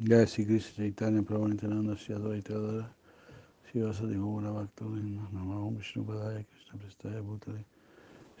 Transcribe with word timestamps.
Jai 0.00 0.26
Sri 0.26 0.44
Krishna 0.44 0.84
Chaitanya 0.84 1.22
Prabhu 1.22 1.48
Nityananda 1.48 1.96
Shri 1.96 2.14
Advaita 2.14 2.50
Gadara 2.50 2.88
Shri 3.66 3.80
Vasadi 3.80 4.14
Gaura 4.14 4.52
Bhakta 4.54 4.84
Namah 4.84 5.76
Vishnu 5.76 6.04
Padaya 6.04 6.44
Krishna 6.46 6.78
Prestaya 6.78 7.20
Bhutale 7.20 7.64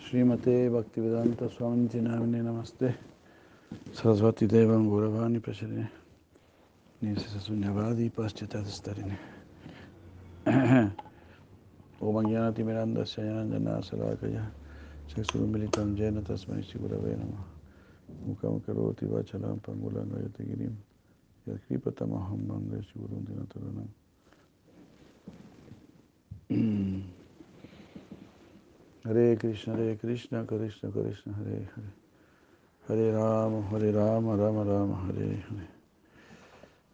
Srimate 0.00 0.70
Bhaktivedanta 0.70 1.50
Swami 1.52 1.88
Namine 1.88 2.44
Namaste 2.44 2.94
Sarasvati 3.92 4.46
Devam 4.46 4.86
Gauravani 4.88 5.40
Prasharine 5.40 5.90
Nisa 7.00 7.38
Sunyavadi 7.40 8.08
Paschatatastarine 8.12 9.16
Om 12.00 12.24
Jnanati 12.24 12.64
Miranda 12.64 13.00
Sayanjana 13.00 13.82
Sarakaya 13.82 14.46
Chaksurumilitam 15.12 15.96
Jena 15.96 16.22
Tasmani 16.22 16.64
Shigurave 16.64 17.18
Namah 17.18 17.42
Mukam 18.28 18.60
Karoti 18.60 19.08
Vachalam 19.08 19.60
Pangulam 19.60 20.06
Gayatigirim 20.06 20.76
Yadkripatamaham 21.48 22.46
Bande 22.46 22.82
Shigurum 22.82 23.24
Dinataranam 23.24 23.88
Hare 29.04 29.36
Krishna, 29.36 29.74
Hare 29.74 29.96
Krishna, 29.96 30.44
Krishna 30.44 30.90
Krishna, 30.90 31.32
Hare 31.32 31.68
Hare. 31.74 31.92
Hare 32.88 33.12
Rama, 33.12 33.62
Hare 33.70 33.92
Rama, 33.92 34.36
Rama 34.36 34.64
Rama, 34.64 34.96
Hare 35.06 35.44
Hare. 35.48 35.68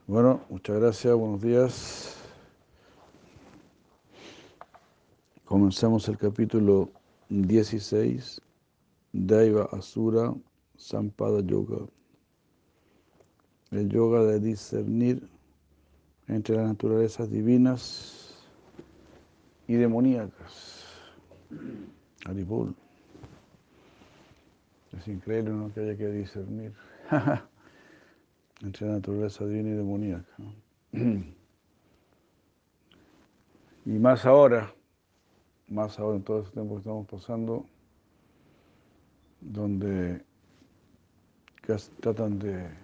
Bueno, 0.07 0.41
muchas 0.51 0.77
gracias, 0.81 1.15
buenos 1.15 1.41
días. 1.41 2.17
Comenzamos 5.45 6.09
el 6.09 6.19
capítulo 6.19 6.91
16, 7.29 8.41
Daiva 9.13 9.69
Asura 9.73 10.35
Sampada 10.77 11.41
Yoga. 11.41 11.87
El 13.75 13.89
yoga 13.89 14.23
de 14.23 14.39
discernir 14.39 15.29
entre 16.29 16.55
las 16.55 16.69
naturalezas 16.69 17.29
divinas 17.29 18.39
y 19.67 19.75
demoníacas. 19.75 20.85
Haribol. 22.25 22.73
Es 24.97 25.09
increíble 25.09 25.51
¿no? 25.51 25.75
que 25.75 25.81
haya 25.81 25.97
que 25.97 26.07
discernir 26.07 26.73
entre 28.63 28.87
la 28.87 28.93
naturaleza 28.93 29.45
divina 29.45 29.71
y 29.71 29.73
demoníaca. 29.73 30.37
Y 33.87 33.99
más 33.99 34.25
ahora, 34.25 34.73
más 35.69 35.99
ahora 35.99 36.17
en 36.17 36.23
todo 36.23 36.41
este 36.41 36.53
tiempo 36.53 36.77
que 36.77 36.79
estamos 36.79 37.07
pasando, 37.07 37.67
donde 39.43 40.25
tratan 42.01 42.39
de, 42.39 42.84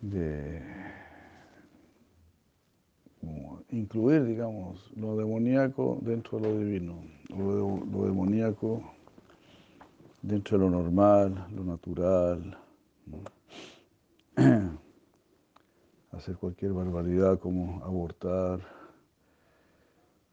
de 0.00 0.62
incluir, 3.70 4.24
digamos, 4.24 4.90
lo 4.96 5.16
demoníaco 5.16 5.98
dentro 6.02 6.38
de 6.38 6.48
lo 6.48 6.58
divino, 6.58 7.02
lo, 7.28 7.84
lo 7.84 8.04
demoníaco 8.06 8.82
dentro 10.22 10.58
de 10.58 10.64
lo 10.64 10.70
normal, 10.70 11.46
lo 11.54 11.64
natural. 11.64 12.58
Hacer 16.12 16.36
cualquier 16.36 16.72
barbaridad 16.72 17.38
como 17.38 17.84
abortar 17.84 18.60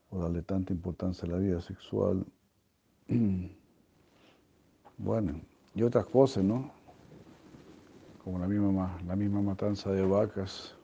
o 0.10 0.20
darle 0.20 0.42
tanta 0.42 0.74
importancia 0.74 1.28
a 1.28 1.32
la 1.32 1.38
vida 1.38 1.62
sexual. 1.62 2.26
Bueno, 5.00 5.40
y 5.76 5.84
otras 5.84 6.08
cosas, 6.08 6.44
¿no? 6.44 6.72
Como 8.28 8.40
la 8.40 8.48
misma, 8.50 9.00
la 9.08 9.16
misma 9.16 9.42
matanza 9.42 9.90
de 9.90 10.06
vacas. 10.06 10.76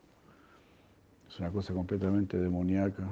Es 1.27 1.39
una 1.41 1.51
cosa 1.51 1.73
completamente 1.73 2.39
demoníaca, 2.39 3.03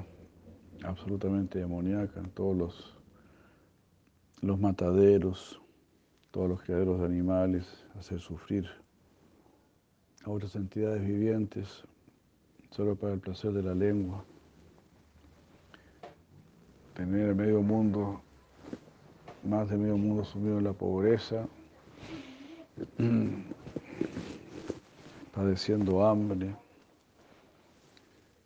absolutamente 0.84 1.58
demoníaca. 1.58 2.22
Todos 2.32 2.56
los, 2.56 2.96
los 4.40 4.58
mataderos, 4.58 5.60
todos 6.30 6.48
los 6.48 6.62
criaderos 6.62 7.00
de 7.00 7.04
animales, 7.04 7.84
hacer 7.98 8.20
sufrir 8.20 8.66
a 10.24 10.30
otras 10.30 10.56
entidades 10.56 11.06
vivientes 11.06 11.84
solo 12.70 12.96
para 12.96 13.12
el 13.12 13.20
placer 13.20 13.52
de 13.52 13.62
la 13.62 13.74
lengua. 13.74 14.24
Tener 16.94 17.28
el 17.28 17.34
medio 17.34 17.60
mundo, 17.60 18.22
más 19.44 19.68
de 19.68 19.76
medio 19.76 19.98
mundo 19.98 20.24
sumido 20.24 20.56
en 20.56 20.64
la 20.64 20.72
pobreza, 20.72 21.46
padeciendo 25.32 26.06
hambre, 26.06 26.54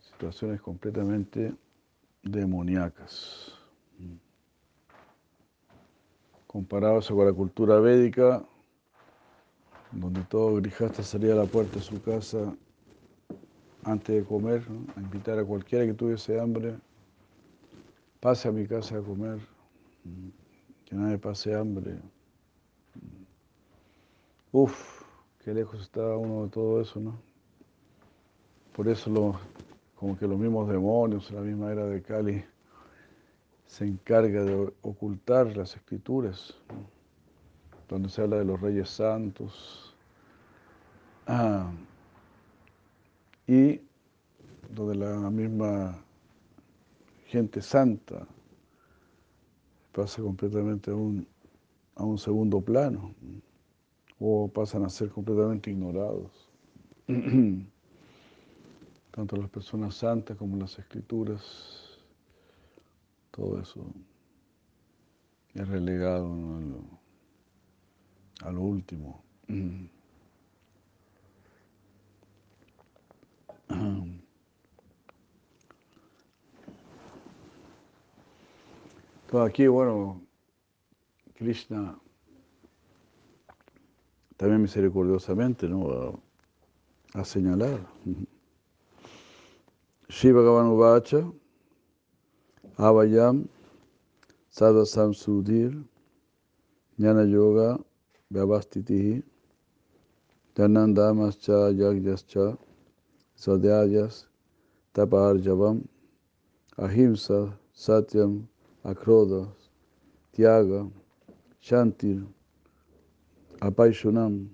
situaciones 0.01 0.61
completamente 0.61 1.55
demoníacas. 2.23 3.53
Comparados 6.47 7.09
con 7.09 7.27
la 7.27 7.33
cultura 7.33 7.81
védica, 7.81 8.43
donde 9.93 10.23
todo 10.25 10.55
grijasta 10.57 11.03
salía 11.03 11.35
a 11.35 11.37
la 11.37 11.45
puerta 11.45 11.77
de 11.77 11.83
su 11.83 12.01
casa 12.01 12.57
antes 13.85 14.17
de 14.17 14.25
comer, 14.25 14.63
a 14.97 15.01
invitar 15.01 15.39
a 15.39 15.45
cualquiera 15.45 15.85
que 15.85 15.95
tuviese 15.95 16.41
hambre, 16.41 16.77
pase 18.21 18.49
a 18.49 18.53
mi 18.53 18.67
casa 18.67 18.97
a 18.97 19.03
comer, 19.03 19.39
que 20.85 20.95
nadie 20.95 21.19
pase 21.19 21.55
hambre. 21.55 21.99
Uf, 24.51 24.96
qué 25.47 25.55
lejos 25.55 25.81
está 25.81 26.17
uno 26.17 26.43
de 26.43 26.49
todo 26.49 26.81
eso, 26.81 26.99
¿no? 26.99 27.21
Por 28.75 28.89
eso 28.89 29.39
como 29.95 30.19
que 30.19 30.27
los 30.27 30.37
mismos 30.37 30.69
demonios, 30.69 31.31
la 31.31 31.41
misma 31.41 31.71
era 31.71 31.87
de 31.87 32.03
Cali, 32.03 32.45
se 33.65 33.87
encarga 33.87 34.43
de 34.43 34.73
ocultar 34.83 35.57
las 35.57 35.77
escrituras, 35.77 36.53
¿no? 36.69 36.91
donde 37.89 38.09
se 38.09 38.23
habla 38.23 38.39
de 38.39 38.45
los 38.45 38.61
reyes 38.61 38.89
santos, 38.89 39.95
ah, 41.29 41.71
y 43.47 43.81
donde 44.69 44.97
la 44.97 45.31
misma 45.31 45.97
gente 47.27 47.63
santa 47.63 48.27
pasa 49.93 50.21
completamente 50.23 50.91
a 50.91 50.97
un, 50.97 51.25
a 51.95 52.03
un 52.03 52.19
segundo 52.19 52.61
plano, 52.61 53.15
o 54.19 54.49
pasan 54.49 54.85
a 54.85 54.89
ser 54.89 55.11
completamente 55.11 55.71
ignorados. 55.71 56.31
Tanto 59.11 59.37
las 59.37 59.51
personas 59.51 59.95
santas 59.95 60.37
como 60.37 60.57
las 60.57 60.79
escrituras, 60.79 62.01
todo 63.31 63.61
eso 63.61 63.87
es 65.55 65.69
relegado 65.69 66.29
¿no? 66.29 67.01
a 68.43 68.51
lo 68.51 68.61
último. 68.61 69.25
Entonces 79.27 79.51
aquí, 79.51 79.67
bueno, 79.67 80.23
Krishna 81.35 81.99
también 84.37 84.63
misericordiosamente 84.63 85.69
¿no? 85.69 85.91
a, 85.91 87.21
a 87.21 87.25
señalar. 87.25 87.81
Shiva 90.09 90.41
Bhagavan 90.41 90.67
Uvacha, 90.71 91.33
Avayam, 92.77 93.49
Sadvasam 94.51 95.15
Sudhir, 95.15 95.85
Jnana 96.99 97.25
Yoga, 97.29 97.79
Vyavastiti, 98.33 99.23
Janandamascha 100.55 101.73
Yagyascha, 101.75 102.57
Sadhyayas, 103.37 104.27
Taparjavam, 104.95 105.85
Ahimsa, 106.79 107.53
Satyam, 107.75 108.47
Akroda, 108.85 109.49
Tyaga, 110.35 110.91
Shantir, 111.61 112.27
Apaishunam, 113.61 114.49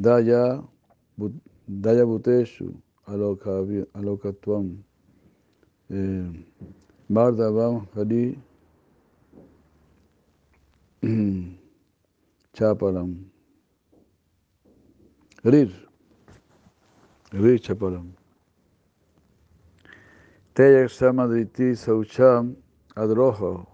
Daya, 0.00 0.62
Daya 1.18 2.04
Bhuteshu, 2.06 2.74
Alokatvam, 3.08 4.78
Mardavam 7.10 7.86
Hari, 7.94 8.38
Chapalam. 12.54 13.24
Rir. 15.44 15.70
Rir 17.32 17.58
Chapalam. 17.58 18.08
Teyak 20.54 20.90
Samadriti 20.90 21.76
Saucham 21.76 22.56
Adroha 22.96 23.64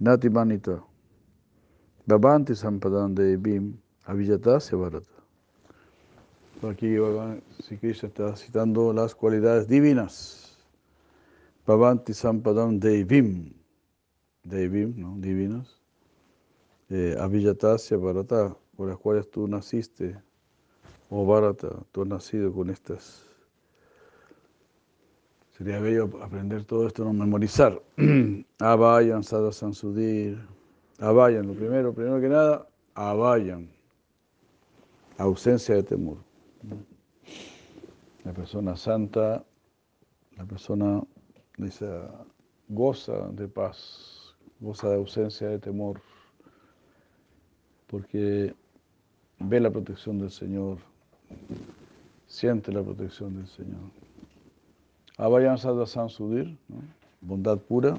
Nati 0.00 0.28
Manita. 0.30 0.82
Babanti 2.06 2.54
Sampadam 2.54 3.16
Devim 3.16 3.76
Avijatasya 4.06 4.78
Bharata. 4.78 5.10
Aquí 6.62 6.96
si 7.62 7.76
Krishna 7.76 8.08
está 8.08 8.36
citando 8.36 8.92
las 8.92 9.12
cualidades 9.12 9.66
divinas. 9.66 10.56
Pavanti 11.64 12.14
Sampadam 12.14 12.78
Devim. 12.78 13.52
Devim, 14.44 14.94
¿no? 14.96 15.16
Divinos. 15.18 15.82
Eh, 16.90 17.16
Aviyatasya 17.18 17.96
Bharata, 17.96 18.56
por 18.76 18.88
las 18.88 18.98
cuales 18.98 19.28
tú 19.28 19.48
naciste. 19.48 20.16
O 21.10 21.22
oh 21.22 21.26
Bharata, 21.26 21.70
tú 21.90 22.02
has 22.02 22.08
nacido 22.08 22.52
con 22.52 22.70
estas. 22.70 23.24
Sería 25.58 25.80
bello 25.80 26.08
aprender 26.22 26.64
todo 26.64 26.86
esto, 26.86 27.04
no 27.04 27.12
memorizar. 27.12 27.82
Avayan, 28.60 29.24
Sada 29.24 29.50
Sansudir. 29.50 30.38
Avayan, 30.98 31.46
lo 31.46 31.52
primero, 31.52 31.92
primero 31.92 32.20
que 32.20 32.28
nada, 32.28 32.66
Avayan. 32.94 33.68
Ausencia 35.18 35.74
de 35.74 35.82
temor. 35.82 36.18
La 38.24 38.32
persona 38.32 38.76
santa, 38.76 39.44
la 40.36 40.44
persona 40.46 41.02
dice, 41.58 41.86
goza 42.68 43.28
de 43.28 43.46
paz, 43.46 44.34
goza 44.58 44.88
de 44.88 44.96
ausencia 44.96 45.48
de 45.48 45.58
temor, 45.58 46.00
porque 47.86 48.54
ve 49.38 49.60
la 49.60 49.70
protección 49.70 50.18
del 50.18 50.30
Señor, 50.30 50.78
siente 52.26 52.72
la 52.72 52.82
protección 52.82 53.36
del 53.36 53.48
Señor. 53.48 53.90
Avayan 55.18 55.58
Sadha 55.58 55.86
Sudir, 56.08 56.56
bondad 57.20 57.58
pura, 57.58 57.98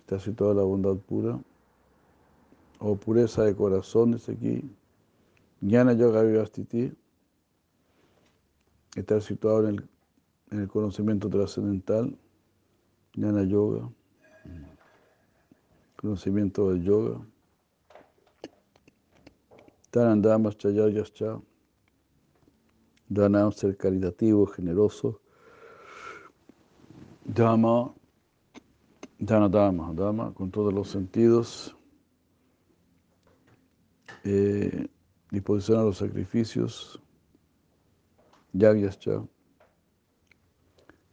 está 0.00 0.18
toda 0.32 0.54
la 0.54 0.62
bondad 0.62 0.96
pura, 0.96 1.38
o 2.86 2.96
pureza 2.96 3.44
de 3.44 3.56
corazón, 3.56 4.12
dice 4.12 4.32
aquí, 4.32 4.70
Jnana 5.62 5.94
Yoga 5.94 6.22
Vivastiti, 6.22 6.92
estar 8.94 9.22
situado 9.22 9.70
en 9.70 9.88
el, 10.50 10.68
conocimiento 10.68 11.30
trascendental, 11.30 12.14
Jnana 13.14 13.44
Yoga, 13.44 13.90
conocimiento 15.96 16.70
del 16.70 16.82
yoga, 16.84 17.26
Tanandamas 19.90 20.58
Chayaryascha, 20.58 21.40
Dhanam, 23.08 23.50
ser 23.52 23.78
caritativo, 23.78 24.44
generoso, 24.46 25.22
Dhamma, 27.24 27.94
Dana 29.18 29.48
Dhamma, 29.48 29.94
Dhamma, 29.94 30.34
con 30.34 30.50
todos 30.50 30.74
los 30.74 30.90
sentidos, 30.90 31.74
eh, 34.24 34.88
disposición 35.30 35.80
a 35.80 35.82
los 35.84 35.98
sacrificios, 35.98 37.00
Yagyascha, 38.52 39.22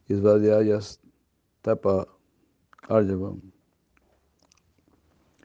Isvadhyayas 0.08 1.00
Tapa 1.62 2.06
Aryavam. 2.88 3.40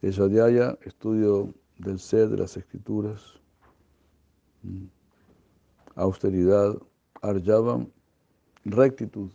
Isvadhyaya, 0.02 0.78
estudio 0.82 1.54
del 1.78 2.00
ser, 2.00 2.30
de 2.30 2.38
las 2.38 2.56
escrituras, 2.56 3.22
mm, 4.64 4.86
austeridad, 5.96 6.76
Aryavam, 7.22 7.92
rectitud. 8.66 9.32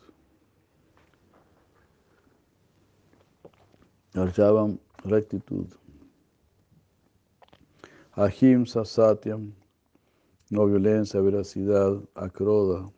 Aryavam, 4.15 4.79
rectitud. 5.05 5.67
Ahimsa 8.15 8.85
Satyam, 8.85 9.53
no 10.51 10.67
violencia, 10.67 11.19
veracidad, 11.21 11.99
acroda, 12.15 12.93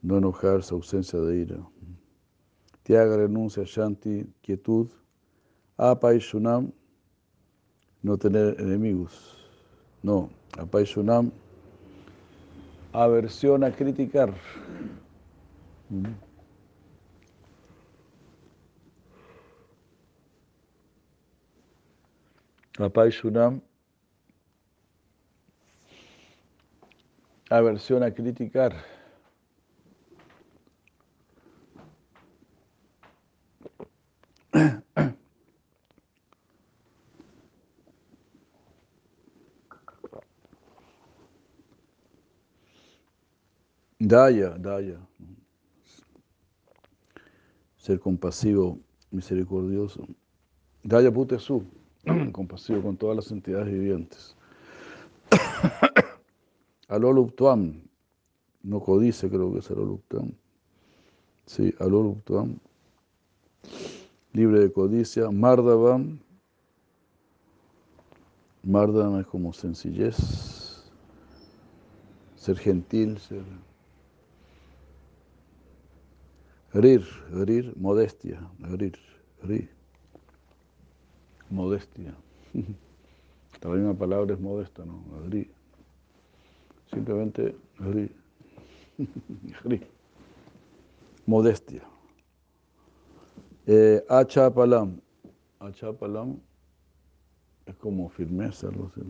no 0.00 0.18
enojarse, 0.18 0.72
ausencia 0.72 1.18
de 1.18 1.38
ira. 1.38 1.58
Tiaga, 2.84 3.16
renuncia, 3.16 3.64
shanti, 3.64 4.24
quietud, 4.40 4.88
apaishunam, 5.76 6.72
no 8.02 8.16
tener 8.16 8.60
enemigos. 8.60 9.36
No, 10.00 10.30
apaishunam, 10.56 11.32
aversión 12.92 13.64
a 13.64 13.72
criticar. 13.72 14.32
Apaishunam, 22.78 23.60
aversión 27.50 28.02
a 28.02 28.12
criticar. 28.12 28.74
Daya, 44.00 44.56
daya. 44.56 44.98
Ser 47.76 47.98
compasivo, 48.00 48.78
misericordioso. 49.10 50.06
Daya 50.82 51.10
Putesu, 51.10 51.64
compasivo 52.32 52.82
con 52.82 52.96
todas 52.96 53.16
las 53.16 53.30
entidades 53.32 53.70
vivientes. 53.70 54.36
Aloluptuam, 56.88 57.82
no 58.62 58.80
codice 58.80 59.28
creo 59.28 59.52
que 59.52 59.58
es 59.58 59.70
Aloluptuam. 59.70 60.32
Sí, 61.44 61.74
Aloluptuam. 61.78 62.58
Libre 64.32 64.60
de 64.60 64.72
codicia. 64.72 65.30
Mardavam. 65.30 66.18
Mardavam 68.62 69.20
es 69.20 69.26
como 69.26 69.52
sencillez, 69.52 70.82
ser 72.36 72.58
gentil, 72.58 73.18
ser... 73.18 73.42
Rir, 76.74 77.02
rir, 77.30 77.72
modestia, 77.76 78.40
rir, 78.58 78.98
rir. 79.42 79.70
Modestia. 81.48 82.14
La 83.62 83.70
misma 83.70 83.94
palabra 83.94 84.34
es 84.34 84.40
modesta, 84.40 84.84
¿no? 84.84 85.02
Rir. 85.28 85.57
Simplemente 86.90 87.54
modestia. 91.26 91.82
Eh, 93.66 94.02
achapalam. 94.08 95.00
Achapalam 95.60 96.40
es 97.66 97.76
como 97.76 98.08
firmeza, 98.08 98.68
así. 98.68 99.02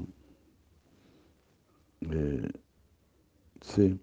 Eh, 2.01 2.51
sí. 3.61 4.01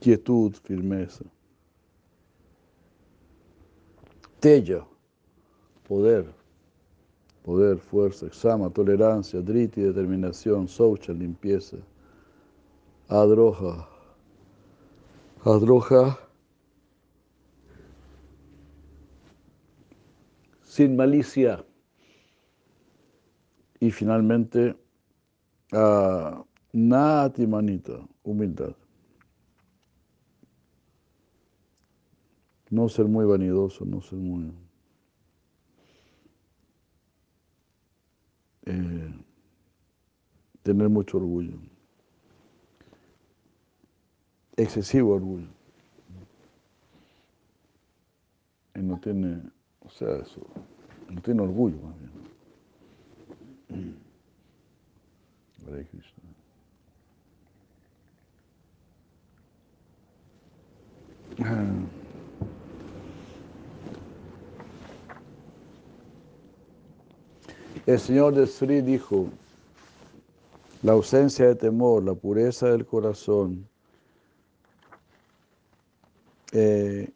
Quietud, 0.00 0.54
firmeza. 0.54 1.24
Tella, 4.40 4.84
poder 5.86 6.39
poder, 7.50 7.78
fuerza, 7.78 8.26
exama, 8.26 8.70
tolerancia, 8.70 9.40
driti, 9.40 9.80
determinación, 9.80 10.68
soucha, 10.68 11.12
limpieza, 11.12 11.78
adroja, 13.08 13.88
adroja, 15.44 16.16
sin 20.62 20.94
malicia. 20.94 21.64
Y 23.80 23.90
finalmente, 23.90 24.76
uh, 25.72 26.44
nati 26.72 27.48
manita, 27.48 27.98
humildad. 28.22 28.76
No 32.70 32.88
ser 32.88 33.06
muy 33.06 33.24
vanidoso, 33.26 33.84
no 33.84 34.00
ser 34.00 34.20
muy... 34.20 34.52
tener 40.70 40.88
mucho 40.88 41.16
orgullo, 41.16 41.54
excesivo 44.56 45.14
orgullo. 45.14 45.48
Y 48.76 48.78
no 48.78 49.00
tiene, 49.00 49.42
o 49.80 49.90
sea, 49.90 50.14
eso, 50.18 50.46
no 51.08 51.20
tiene 51.22 51.42
orgullo 51.42 51.76
más 51.82 51.96
bien. 53.68 53.96
El 67.86 67.98
señor 67.98 68.34
de 68.34 68.46
Sri 68.46 68.82
dijo, 68.82 69.30
la 70.82 70.92
ausencia 70.92 71.46
de 71.46 71.54
temor, 71.54 72.04
la 72.04 72.14
pureza 72.14 72.70
del 72.70 72.86
corazón, 72.86 73.68
eh, 76.52 77.12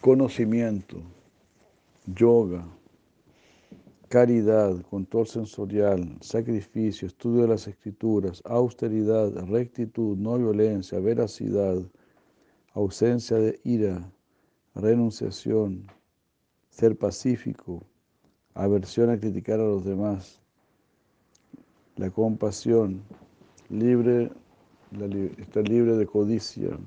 conocimiento, 0.00 1.02
yoga, 2.06 2.66
caridad, 4.08 4.82
control 4.82 5.26
sensorial, 5.26 6.16
sacrificio, 6.20 7.06
estudio 7.06 7.42
de 7.42 7.48
las 7.48 7.68
escrituras, 7.68 8.42
austeridad, 8.44 9.32
rectitud, 9.46 10.16
no 10.16 10.36
violencia, 10.36 10.98
veracidad, 10.98 11.78
ausencia 12.74 13.36
de 13.36 13.60
ira, 13.64 14.12
renunciación, 14.74 15.86
ser 16.76 16.94
pacífico, 16.94 17.82
aversión 18.52 19.08
a 19.08 19.18
criticar 19.18 19.58
a 19.58 19.64
los 19.64 19.82
demás, 19.82 20.42
la 21.96 22.10
compasión, 22.10 23.02
libre, 23.70 24.30
estar 25.38 25.66
libre 25.66 25.96
de 25.96 26.06
codicia. 26.06 26.78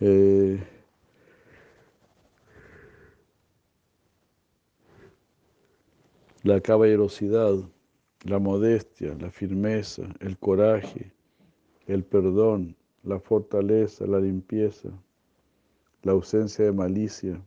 Eh, 0.00 0.62
la 6.42 6.60
caballerosidad, 6.60 7.54
la 8.24 8.38
modestia, 8.38 9.16
la 9.18 9.30
firmeza, 9.30 10.02
el 10.20 10.36
coraje, 10.36 11.10
el 11.86 12.04
perdón, 12.04 12.76
la 13.04 13.18
fortaleza, 13.18 14.06
la 14.06 14.20
limpieza, 14.20 14.90
la 16.02 16.12
ausencia 16.12 16.66
de 16.66 16.72
malicia 16.72 17.42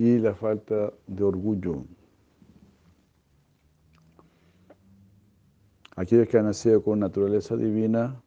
y 0.00 0.18
la 0.18 0.34
falta 0.34 0.94
de 1.06 1.22
orgullo. 1.22 1.84
Aquellos 5.94 6.26
que 6.26 6.38
han 6.38 6.46
nacido 6.46 6.82
con 6.82 7.00
naturaleza 7.00 7.54
divina 7.54 8.18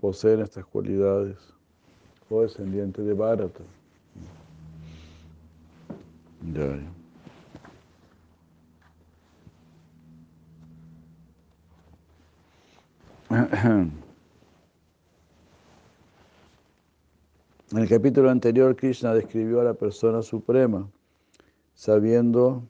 poseen 0.00 0.40
estas 0.40 0.64
cualidades, 0.64 1.36
o 2.30 2.40
descendientes 2.40 3.04
de 3.04 3.12
Bharata. 3.12 3.60
Ya, 6.54 6.80
En 17.72 17.78
el 17.78 17.88
capítulo 17.88 18.30
anterior, 18.30 18.74
Krishna 18.74 19.12
describió 19.12 19.60
a 19.60 19.64
la 19.64 19.74
persona 19.74 20.22
suprema, 20.22 20.90
sabiendo 21.80 22.62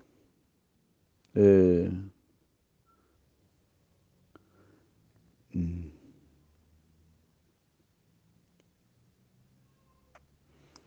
eh, 1.34 1.90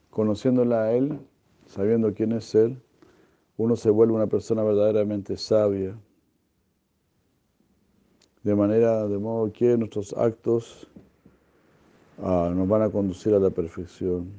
conociéndola 0.10 0.84
a 0.84 0.94
Él, 0.94 1.20
sabiendo 1.66 2.14
quién 2.14 2.32
es 2.32 2.56
Él, 2.56 2.82
uno 3.58 3.76
se 3.76 3.90
vuelve 3.90 4.14
una 4.14 4.28
persona 4.28 4.64
verdaderamente 4.64 5.36
sabia 5.36 5.94
de 8.44 8.56
manera, 8.56 9.06
de 9.06 9.18
modo 9.18 9.52
que 9.52 9.78
nuestros 9.78 10.14
actos 10.14 10.88
ah, 12.20 12.50
nos 12.56 12.70
van 12.70 12.84
a 12.84 12.90
conducir 12.90 13.34
a 13.34 13.40
la 13.40 13.50
perfección. 13.50 14.32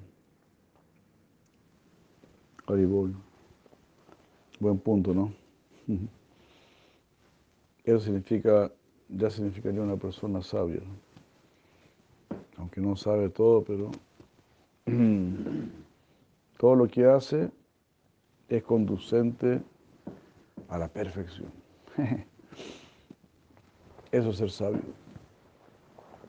Buen 4.61 4.79
punto, 4.79 5.13
¿no? 5.13 5.33
Eso 7.85 8.01
significa, 8.01 8.71
ya 9.09 9.29
significaría 9.31 9.83
una 9.83 9.97
persona 9.97 10.43
sabia, 10.43 10.81
aunque 12.57 12.81
no 12.81 12.97
sabe 12.97 13.29
todo, 13.29 13.63
pero 13.63 13.91
todo 16.59 16.77
lo 16.77 16.89
que 16.89 17.05
hace 17.05 17.51
es 18.49 18.63
conducente 18.63 19.61
a 20.69 20.79
la 20.79 20.89
perfección. 20.89 21.51
Eso 24.13 24.31
es 24.31 24.37
ser 24.37 24.51
sabio. 24.51 24.81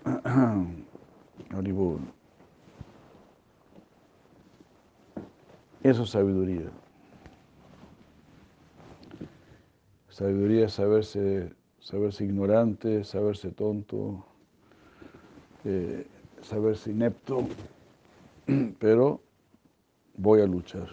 Eso 5.83 6.03
es 6.03 6.09
sabiduría. 6.09 6.71
Sabiduría 10.15 10.67
es 10.67 10.71
saberse, 10.71 11.51
saberse 11.81 12.23
ignorante, 12.23 13.03
saberse 13.03 13.51
tonto, 13.51 14.25
eh, 15.65 16.07
saberse 16.41 16.91
inepto, 16.91 17.45
pero 18.79 19.19
voy 20.15 20.39
a 20.39 20.45
luchar. 20.45 20.87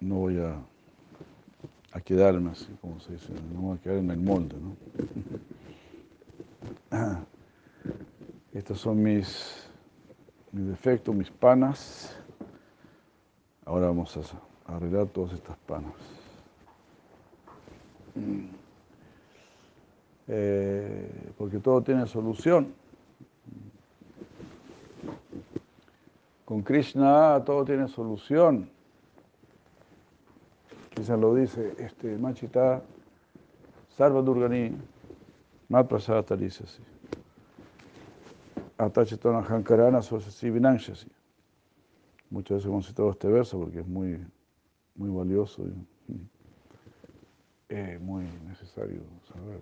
No 0.00 0.14
voy 0.14 0.38
a 0.38 0.62
a 1.90 2.00
quedarme 2.00 2.52
así, 2.52 2.68
como 2.80 3.00
se 3.00 3.14
dice, 3.14 3.32
no 3.52 3.60
voy 3.62 3.76
a 3.76 3.80
quedar 3.80 3.98
en 3.98 4.12
el 4.12 4.20
molde. 4.20 4.54
¿no? 4.60 4.76
Estos 8.52 8.78
son 8.78 9.02
mis, 9.02 9.68
mis 10.52 10.68
defectos, 10.68 11.16
mis 11.16 11.32
panas. 11.32 12.16
Ahora 13.64 13.88
vamos 13.88 14.16
a 14.16 14.20
arreglar 14.72 15.08
todas 15.08 15.32
estas 15.32 15.56
panas. 15.66 15.94
Eh, 20.28 21.32
porque 21.38 21.58
todo 21.58 21.82
tiene 21.82 22.06
solución. 22.06 22.74
Con 26.44 26.62
Krishna 26.62 27.42
todo 27.44 27.64
tiene 27.64 27.88
solución. 27.88 28.70
Quizás 30.94 31.18
lo 31.18 31.34
dice, 31.34 31.74
este, 31.78 32.18
Machita, 32.18 32.82
Sarva 33.96 34.20
Durgani, 34.20 34.76
Matprasata 35.68 36.36
dice 36.36 36.64
así. 36.64 36.82
Atachetona 38.78 39.40
Hankarana. 39.40 40.00
Muchas 42.30 42.56
veces 42.56 42.66
hemos 42.66 42.86
citado 42.86 43.10
este 43.10 43.28
verso 43.28 43.58
porque 43.58 43.80
es 43.80 43.86
muy, 43.86 44.18
muy 44.94 45.10
valioso 45.10 45.62
y 45.66 45.72
es 47.68 48.00
muy 48.00 48.24
necesario 48.46 49.02
saber. 49.32 49.60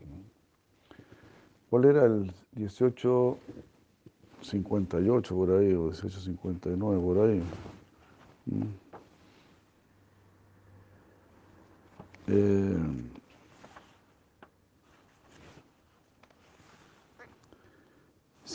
¿Cuál 1.70 1.84
era 1.86 2.04
el 2.06 2.32
1858 2.54 5.34
por 5.34 5.50
ahí 5.50 5.75
o 5.75 5.90
1859 5.90 7.02
por 7.02 7.18
ahí? 7.18 7.42
¿Mm? 8.46 8.62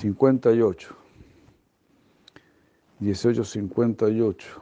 58, 0.02 0.96
1858. 3.00 4.62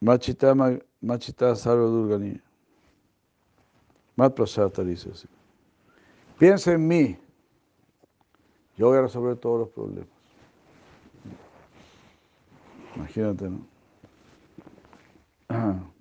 Machita, 0.00 0.54
Machita 1.04 1.54
Sarva 1.54 1.84
Durgani. 1.84 2.40
Mat 4.16 4.34
Prasata 4.34 4.82
dice 4.82 5.10
así. 5.10 5.28
Piensa 6.38 6.72
en 6.72 6.88
mí. 6.88 7.18
Yo 8.78 8.88
voy 8.88 8.96
a 8.96 9.02
resolver 9.02 9.36
todos 9.36 9.60
los 9.60 9.68
problemas. 9.68 10.08
Imagínate, 12.96 13.50
¿no? 13.50 13.66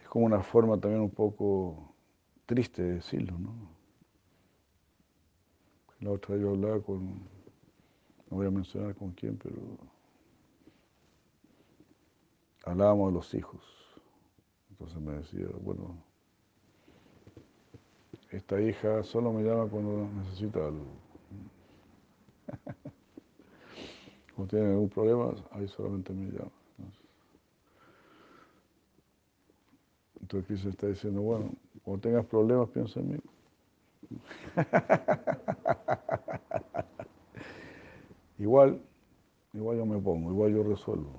Es 0.00 0.08
como 0.08 0.26
una 0.26 0.40
forma 0.42 0.78
también 0.78 1.02
un 1.02 1.10
poco 1.10 1.92
triste 2.46 2.82
decirlo, 2.82 3.36
¿no? 3.38 3.52
La 6.00 6.12
otra 6.12 6.36
yo 6.36 6.50
hablaba 6.50 6.80
con, 6.80 7.06
no 8.30 8.36
voy 8.36 8.46
a 8.46 8.50
mencionar 8.50 8.94
con 8.94 9.10
quién, 9.10 9.36
pero 9.36 9.56
hablábamos 12.66 13.08
de 13.08 13.14
los 13.14 13.34
hijos. 13.34 13.62
Entonces 14.70 15.00
me 15.00 15.12
decía, 15.12 15.46
bueno, 15.62 15.96
esta 18.30 18.60
hija 18.60 19.02
solo 19.02 19.32
me 19.32 19.42
llama 19.42 19.66
cuando 19.68 20.08
necesita 20.18 20.66
algo. 20.66 20.84
Cuando 24.34 24.50
tiene 24.50 24.66
algún 24.72 24.90
problema, 24.90 25.34
ahí 25.52 25.66
solamente 25.66 26.12
me 26.12 26.30
llama. 26.30 26.50
Entonces 30.20 30.46
Cristo 30.46 30.68
está 30.68 30.88
diciendo, 30.88 31.22
bueno, 31.22 31.52
cuando 31.82 32.02
tengas 32.02 32.26
problemas, 32.26 32.68
piensa 32.68 33.00
en 33.00 33.12
mí. 33.12 33.16
igual, 38.38 38.80
igual 39.54 39.78
yo 39.78 39.86
me 39.86 39.98
pongo, 39.98 40.30
igual 40.32 40.52
yo 40.52 40.62
resuelvo. 40.64 41.18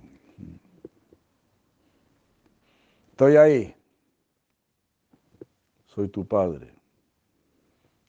Estoy 3.17 3.35
ahí. 3.35 3.75
Soy 5.87 6.07
tu 6.07 6.23
padre. 6.23 6.71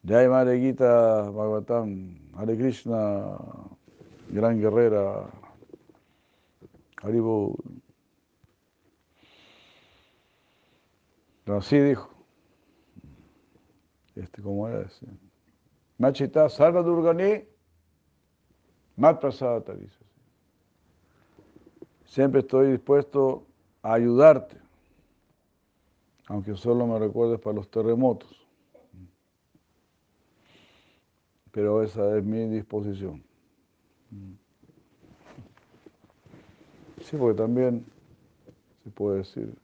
Jai 0.07 0.29
Madre 0.29 0.61
Gita 0.61 1.31
Bhagavatam, 1.31 2.31
Hare 2.37 2.59
Krishna, 2.59 3.38
gran 4.29 4.61
guerrera, 4.61 5.31
Haribo. 7.00 7.57
Así 11.47 11.79
dijo. 11.79 12.11
Este, 14.15 14.43
¿cómo 14.43 14.69
era? 14.69 14.83
ese? 14.83 15.07
Machita 15.97 16.50
Sarva 16.50 16.83
Durgani, 16.83 17.49
Mat 18.97 19.19
Prasada 19.23 19.73
dice. 19.73 20.05
Siempre 22.05 22.41
estoy 22.41 22.73
dispuesto 22.73 23.47
a 23.81 23.95
ayudarte, 23.95 24.68
aunque 26.28 26.54
solo 26.56 26.87
me 26.87 26.99
recuerdes 26.99 27.40
para 27.40 27.56
los 27.56 27.70
terremotos. 27.70 28.47
Pero 31.50 31.82
esa 31.82 32.16
es 32.18 32.25
mi 32.25 32.47
disposición. 32.49 33.25
Sí, 37.02 37.16
porque 37.16 37.38
también 37.38 37.85
se 38.85 38.90
puede 38.90 39.18
decir, 39.18 39.56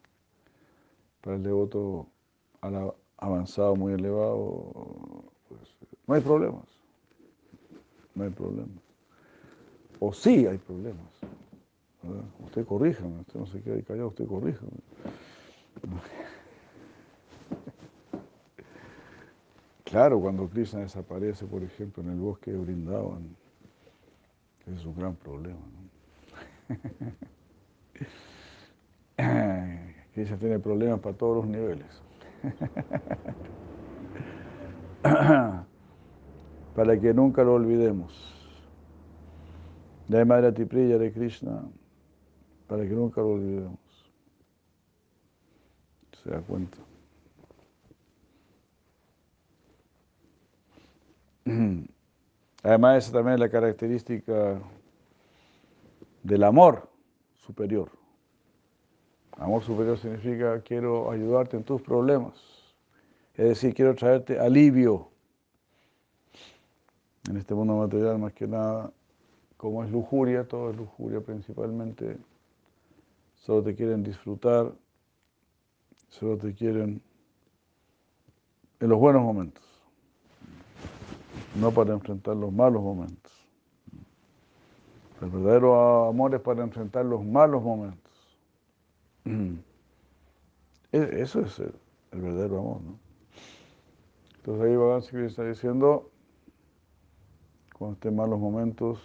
para 1.21 1.37
el 1.37 1.43
devoto 1.43 2.09
avanzado, 3.19 3.77
muy 3.77 3.93
elevado, 3.93 4.73
pues, 5.49 5.61
no 6.07 6.15
hay 6.15 6.23
problemas. 6.23 6.65
No 8.15 8.25
hay 8.25 8.31
problemas. 8.31 8.83
O 10.01 10.13
sí 10.13 10.47
hay 10.47 10.57
problemas. 10.59 11.05
Usted 12.43 12.67
corríjame, 12.67 13.21
usted 13.21 13.41
no 13.41 13.47
se 13.47 13.63
quede 13.63 13.83
callado, 13.83 14.09
usted 14.09 14.27
corríjame. 14.27 14.73
Claro, 19.95 20.19
cuando 20.19 20.49
Krishna 20.49 20.81
desaparece, 20.81 21.47
por 21.47 21.63
ejemplo, 21.63 22.03
en 22.03 22.11
el 22.11 22.19
bosque 22.19 22.51
de 22.51 22.59
Brindavan, 22.59 23.37
es 24.67 24.85
un 24.85 24.97
gran 24.97 25.15
problema. 25.15 25.61
Krishna 30.13 30.37
tiene 30.37 30.59
problemas 30.59 30.99
para 30.99 31.17
todos 31.17 31.37
los 31.37 31.47
niveles. 31.47 32.03
para 36.75 36.99
que 37.01 37.15
nunca 37.15 37.45
lo 37.45 37.55
olvidemos. 37.55 38.35
De 40.09 40.25
Madre 40.25 40.51
Tipriya 40.51 40.99
de 40.99 41.13
Krishna, 41.13 41.63
para 42.67 42.83
que 42.83 42.95
nunca 42.95 43.21
lo 43.21 43.35
olvidemos. 43.35 43.79
¿Se 46.21 46.31
da 46.31 46.41
cuenta? 46.41 46.79
Además, 52.63 53.05
esa 53.05 53.13
también 53.13 53.35
es 53.35 53.41
la 53.41 53.51
característica 53.51 54.59
del 56.23 56.43
amor 56.43 56.89
superior. 57.35 57.91
Amor 59.37 59.63
superior 59.63 59.99
significa 59.99 60.61
quiero 60.63 61.11
ayudarte 61.11 61.57
en 61.57 61.65
tus 61.65 61.83
problemas. 61.83 62.35
Es 63.35 63.49
decir, 63.49 63.75
quiero 63.75 63.95
traerte 63.95 64.39
alivio. 64.39 65.11
En 67.29 67.37
este 67.37 67.55
mundo 67.55 67.77
material, 67.77 68.19
más 68.19 68.33
que 68.33 68.47
nada, 68.47 68.93
como 69.57 69.83
es 69.83 69.91
lujuria, 69.91 70.47
todo 70.47 70.71
es 70.71 70.77
lujuria 70.77 71.21
principalmente, 71.21 72.19
solo 73.35 73.63
te 73.63 73.75
quieren 73.75 74.03
disfrutar, 74.03 74.73
solo 76.09 76.37
te 76.37 76.55
quieren 76.55 77.01
en 78.81 78.89
los 78.89 78.99
buenos 78.99 79.23
momentos 79.23 79.74
no 81.55 81.73
para 81.73 81.95
enfrentar 81.95 82.37
los 82.37 82.53
malos 82.53 82.83
momentos. 82.83 83.33
El 85.21 85.31
verdadero 85.31 86.09
amor 86.09 86.35
es 86.35 86.41
para 86.41 86.63
enfrentar 86.63 87.05
los 87.05 87.25
malos 87.25 87.63
momentos. 87.63 88.13
E-, 90.93 91.23
eso 91.23 91.41
es 91.41 91.59
el, 91.59 91.75
verdadero 92.13 92.61
amor, 92.61 92.81
¿no? 92.83 92.99
Entonces 94.37 94.65
ahí 94.65 94.77
Bhagavan 94.77 95.27
está 95.27 95.45
diciendo, 95.45 96.11
cuando 97.77 97.95
estén 97.95 98.15
malos 98.15 98.39
momentos, 98.39 99.01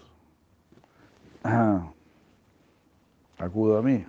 acuda 3.39 3.79
a 3.79 3.81
mí. 3.81 4.05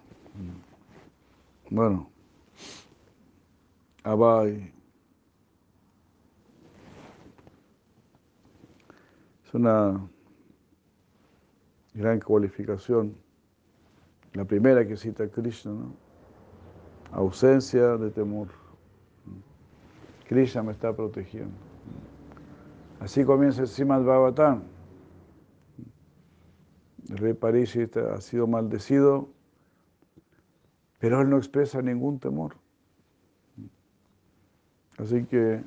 Bueno, 1.71 2.11
Abai. 4.03 4.80
Es 9.51 9.55
una 9.55 10.09
gran 11.93 12.21
cualificación. 12.21 13.17
La 14.35 14.45
primera 14.45 14.87
que 14.87 14.97
cita 14.97 15.29
Krishna, 15.29 15.73
¿no? 15.73 15.97
ausencia 17.11 17.97
de 17.97 18.13
temor. 18.13 18.47
Krishna 20.29 20.63
me 20.63 20.71
está 20.71 20.95
protegiendo. 20.95 21.57
Así 23.01 23.25
comienza 23.25 23.63
el 23.63 23.67
Simad 23.67 24.05
Bhagavatam. 24.05 24.63
El 27.09 27.19
rey 27.19 27.35
Parishit 27.35 27.97
ha 27.97 28.21
sido 28.21 28.47
maldecido, 28.47 29.31
pero 31.01 31.23
él 31.23 31.29
no 31.29 31.39
expresa 31.39 31.83
ningún 31.83 32.21
temor. 32.21 32.55
Así 34.97 35.25
que 35.25 35.65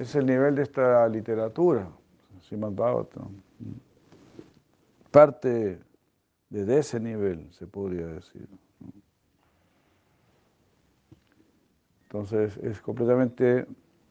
es 0.00 0.14
el 0.14 0.24
nivel 0.24 0.54
de 0.54 0.62
esta 0.62 1.06
literatura, 1.08 1.90
Bhagavatam. 2.50 3.42
Parte 5.10 5.78
de 6.48 6.78
ese 6.78 6.98
nivel, 6.98 7.52
se 7.52 7.66
podría 7.66 8.06
decir. 8.06 8.48
Entonces 12.04 12.56
es 12.62 12.80
completamente 12.80 13.66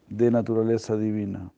de 0.07 0.31
naturaleza 0.31 0.95
divina. 0.95 1.51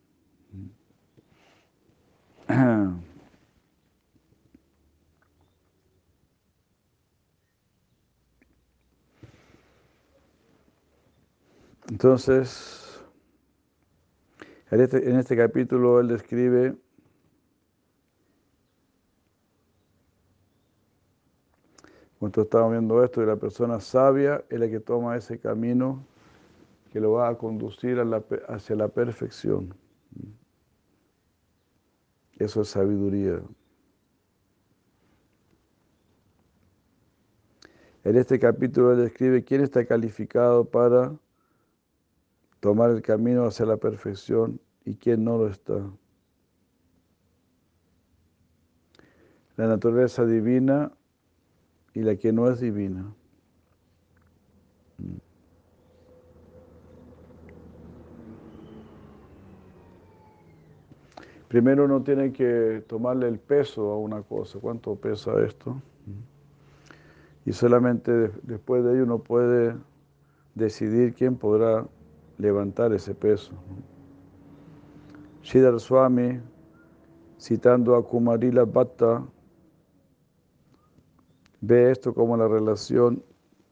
Entonces, 11.90 12.81
este, 14.80 15.10
en 15.10 15.18
este, 15.18 15.36
capítulo 15.36 16.00
él 16.00 16.08
describe 16.08 16.76
cuando 22.20 22.44
estamos 22.44 22.72
viendo 22.72 23.04
esto, 23.04 23.20
que 23.20 23.28
la 23.28 23.36
persona 23.36 23.82
sabia 23.82 24.46
es 24.50 24.60
la 24.60 24.70
que 24.70 24.80
toma 24.80 25.18
ese 25.18 25.40
camino 25.40 26.06
que 26.94 27.02
lo 27.02 27.14
va 27.14 27.28
a 27.28 27.38
conducir 27.38 27.98
hacia 28.48 28.76
la 28.76 28.88
perfección. 28.88 29.74
Eso 32.38 32.62
es 32.62 32.70
sabiduría. 32.70 33.42
En 38.04 38.16
este 38.16 38.40
capítulo 38.40 38.94
él 38.94 39.00
describe 39.00 39.44
quién 39.44 39.62
está 39.62 39.86
calificado 39.86 40.66
para 40.66 41.14
tomar 42.62 42.92
el 42.92 43.02
camino 43.02 43.46
hacia 43.46 43.66
la 43.66 43.76
perfección 43.76 44.62
y 44.86 44.96
quién 44.96 45.26
no 45.26 45.38
lo 45.38 45.48
está. 45.50 45.82
La 49.58 49.68
naturaleza 49.68 50.26
divina 50.26 50.92
y 51.94 52.02
la 52.02 52.16
que 52.16 52.32
no 52.32 52.50
es 52.50 52.62
divina. 52.62 53.14
Primero 61.48 61.84
uno 61.84 62.02
tiene 62.02 62.32
que 62.32 62.84
tomarle 62.88 63.28
el 63.28 63.40
peso 63.40 63.92
a 63.92 63.98
una 63.98 64.22
cosa. 64.22 64.60
¿Cuánto 64.60 64.96
pesa 64.96 65.34
esto? 65.44 65.82
Y 67.46 67.52
solamente 67.54 68.32
después 68.44 68.84
de 68.86 68.94
ello 68.94 69.04
uno 69.04 69.20
puede 69.20 69.76
decidir 70.56 71.14
quién 71.14 71.36
podrá 71.36 71.86
levantar 72.42 72.92
ese 72.92 73.14
peso. 73.14 73.54
Shidhar 75.44 75.80
Swami, 75.80 76.40
citando 77.38 77.96
a 77.96 78.04
Kumarila 78.04 78.66
Bhatta, 78.66 79.24
ve 81.62 81.92
esto 81.92 82.14
como 82.14 82.36
la 82.36 82.48
relación 82.48 83.24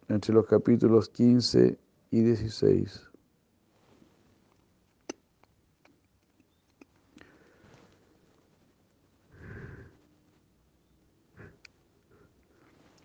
entre 0.08 0.34
los 0.34 0.46
capítulos 0.46 1.10
15 1.10 1.78
y 2.12 2.22
16. 2.22 3.10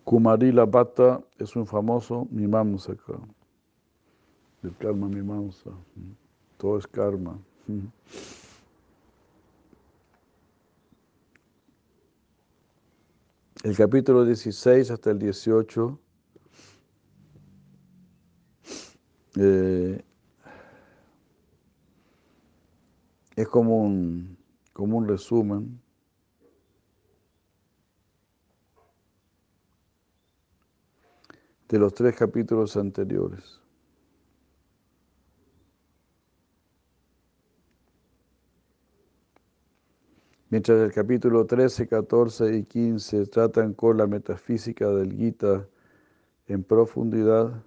Kumarila 0.03 0.65
Bhatta 0.65 1.23
es 1.39 1.55
un 1.55 1.65
famoso 1.65 2.27
mimamsaka 2.29 3.19
del 4.65 4.75
karma 4.77 5.07
Mimamsa. 5.07 5.69
Todo 6.57 6.79
es 6.79 6.87
karma. 6.87 7.39
El 13.63 13.77
capítulo 13.77 14.25
16 14.25 14.89
hasta 14.89 15.11
el 15.11 15.19
18 15.19 15.99
eh, 19.37 20.03
es 23.35 23.47
como 23.47 23.83
un, 23.83 24.37
como 24.73 24.97
un 24.97 25.07
resumen 25.07 25.79
de 31.69 31.79
los 31.79 31.93
tres 31.93 32.15
capítulos 32.15 32.77
anteriores. 32.77 33.64
Mientras 40.55 40.79
el 40.79 40.93
capítulo 40.93 41.45
13, 41.45 41.85
14 41.85 42.55
y 42.55 42.63
15 42.63 43.25
tratan 43.25 43.73
con 43.73 43.97
la 43.97 44.07
metafísica 44.07 44.87
del 44.87 45.11
Gita 45.11 45.67
en 46.47 46.63
profundidad, 46.63 47.61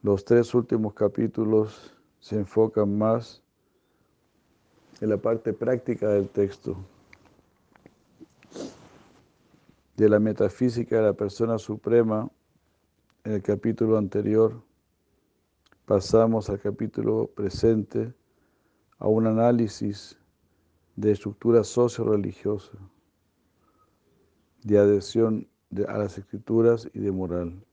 los 0.00 0.24
tres 0.24 0.54
últimos 0.54 0.94
capítulos 0.94 1.94
se 2.20 2.36
enfocan 2.36 2.96
más 2.96 3.42
en 5.02 5.10
la 5.10 5.18
parte 5.18 5.52
práctica 5.52 6.08
del 6.08 6.30
texto, 6.30 6.74
de 9.94 10.08
la 10.08 10.18
metafísica 10.18 10.96
de 10.96 11.02
la 11.02 11.12
persona 11.12 11.58
suprema. 11.58 12.30
En 13.24 13.32
el 13.32 13.42
capítulo 13.42 13.98
anterior 13.98 14.62
pasamos 15.84 16.48
al 16.48 16.60
capítulo 16.60 17.26
presente 17.26 18.14
a 18.98 19.06
un 19.06 19.26
análisis 19.26 20.17
de 20.98 21.12
estructura 21.12 21.62
socio-religiosa, 21.62 22.76
de 24.64 24.78
adhesión 24.78 25.46
a 25.86 25.96
las 25.96 26.18
escrituras 26.18 26.90
y 26.92 26.98
de 26.98 27.12
moral. 27.12 27.64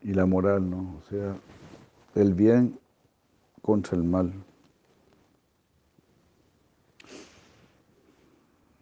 Y 0.00 0.14
la 0.14 0.24
moral, 0.24 0.70
¿no? 0.70 0.96
O 0.96 1.02
sea, 1.10 1.38
el 2.14 2.32
bien 2.32 2.80
contra 3.60 3.98
el 3.98 4.04
mal. 4.04 4.32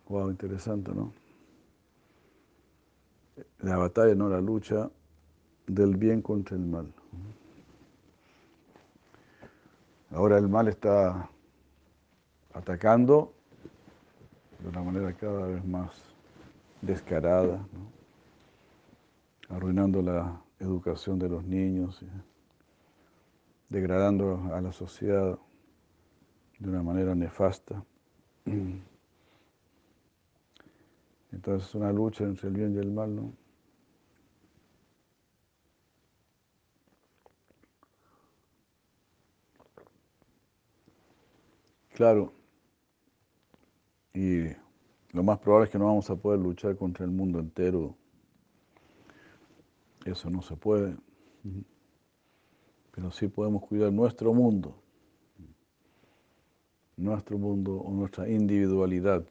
Wow, 0.08 0.30
interesante, 0.30 0.92
¿no? 0.94 1.12
La 3.58 3.78
batalla, 3.78 4.14
no 4.14 4.28
la 4.28 4.40
lucha 4.40 4.88
del 5.66 5.96
bien 5.96 6.22
contra 6.22 6.56
el 6.56 6.66
mal. 6.66 6.94
Ahora 10.10 10.38
el 10.38 10.48
mal 10.48 10.68
está 10.68 11.28
atacando 12.54 13.34
de 14.58 14.68
una 14.68 14.82
manera 14.82 15.12
cada 15.12 15.46
vez 15.46 15.62
más 15.64 15.90
descarada, 16.80 17.66
arruinando 19.50 20.00
la 20.00 20.40
educación 20.58 21.18
de 21.18 21.28
los 21.28 21.44
niños, 21.44 22.02
degradando 23.68 24.50
a 24.54 24.60
la 24.62 24.72
sociedad 24.72 25.38
de 26.58 26.68
una 26.68 26.82
manera 26.82 27.14
nefasta. 27.14 27.84
Entonces 31.32 31.68
es 31.68 31.74
una 31.74 31.92
lucha 31.92 32.24
entre 32.24 32.48
el 32.48 32.54
bien 32.54 32.74
y 32.74 32.78
el 32.78 32.90
mal, 32.90 33.14
¿no? 33.14 33.32
Claro. 41.98 42.32
Y 44.14 44.44
lo 45.10 45.24
más 45.24 45.40
probable 45.40 45.64
es 45.66 45.72
que 45.72 45.80
no 45.80 45.86
vamos 45.86 46.08
a 46.08 46.14
poder 46.14 46.38
luchar 46.38 46.76
contra 46.76 47.04
el 47.04 47.10
mundo 47.10 47.40
entero. 47.40 47.96
Eso 50.04 50.30
no 50.30 50.40
se 50.40 50.54
puede. 50.54 50.96
Pero 52.92 53.10
sí 53.10 53.26
podemos 53.26 53.66
cuidar 53.66 53.92
nuestro 53.92 54.32
mundo. 54.32 54.80
Nuestro 56.96 57.36
mundo 57.36 57.78
o 57.78 57.90
nuestra 57.90 58.28
individualidad. 58.28 59.26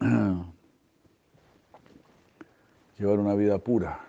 Llevar 2.98 3.18
una 3.18 3.34
vida 3.34 3.58
pura. 3.58 4.00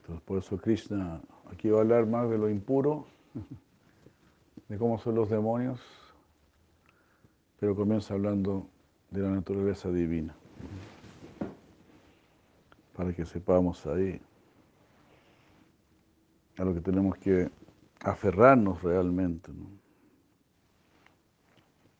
Entonces 0.00 0.24
por 0.24 0.38
eso 0.38 0.56
Krishna 0.58 1.22
Aquí 1.52 1.68
va 1.68 1.78
a 1.78 1.80
hablar 1.82 2.06
más 2.06 2.30
de 2.30 2.38
lo 2.38 2.48
impuro, 2.48 3.06
de 4.68 4.78
cómo 4.78 4.98
son 4.98 5.16
los 5.16 5.28
demonios, 5.28 5.80
pero 7.58 7.74
comienza 7.74 8.14
hablando 8.14 8.66
de 9.10 9.20
la 9.20 9.30
naturaleza 9.30 9.90
divina, 9.90 10.34
para 12.96 13.12
que 13.12 13.24
sepamos 13.24 13.84
ahí 13.86 14.20
a 16.56 16.64
lo 16.64 16.74
que 16.74 16.80
tenemos 16.80 17.16
que 17.18 17.50
aferrarnos 18.00 18.82
realmente. 18.82 19.50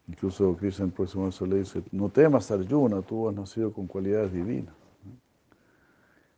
Incluso 0.07 0.57
Krishna 0.57 0.85
en 0.85 0.91
el 0.91 0.95
próximo 0.95 1.25
verso 1.25 1.47
le 1.47 1.59
dice, 1.59 1.83
no 1.93 2.09
temas 2.09 2.51
Arjuna, 2.51 3.03
tú 3.03 3.29
has 3.29 3.35
nacido 3.35 3.73
con 3.73 3.87
cualidades 3.87 4.33
divinas. 4.33 4.75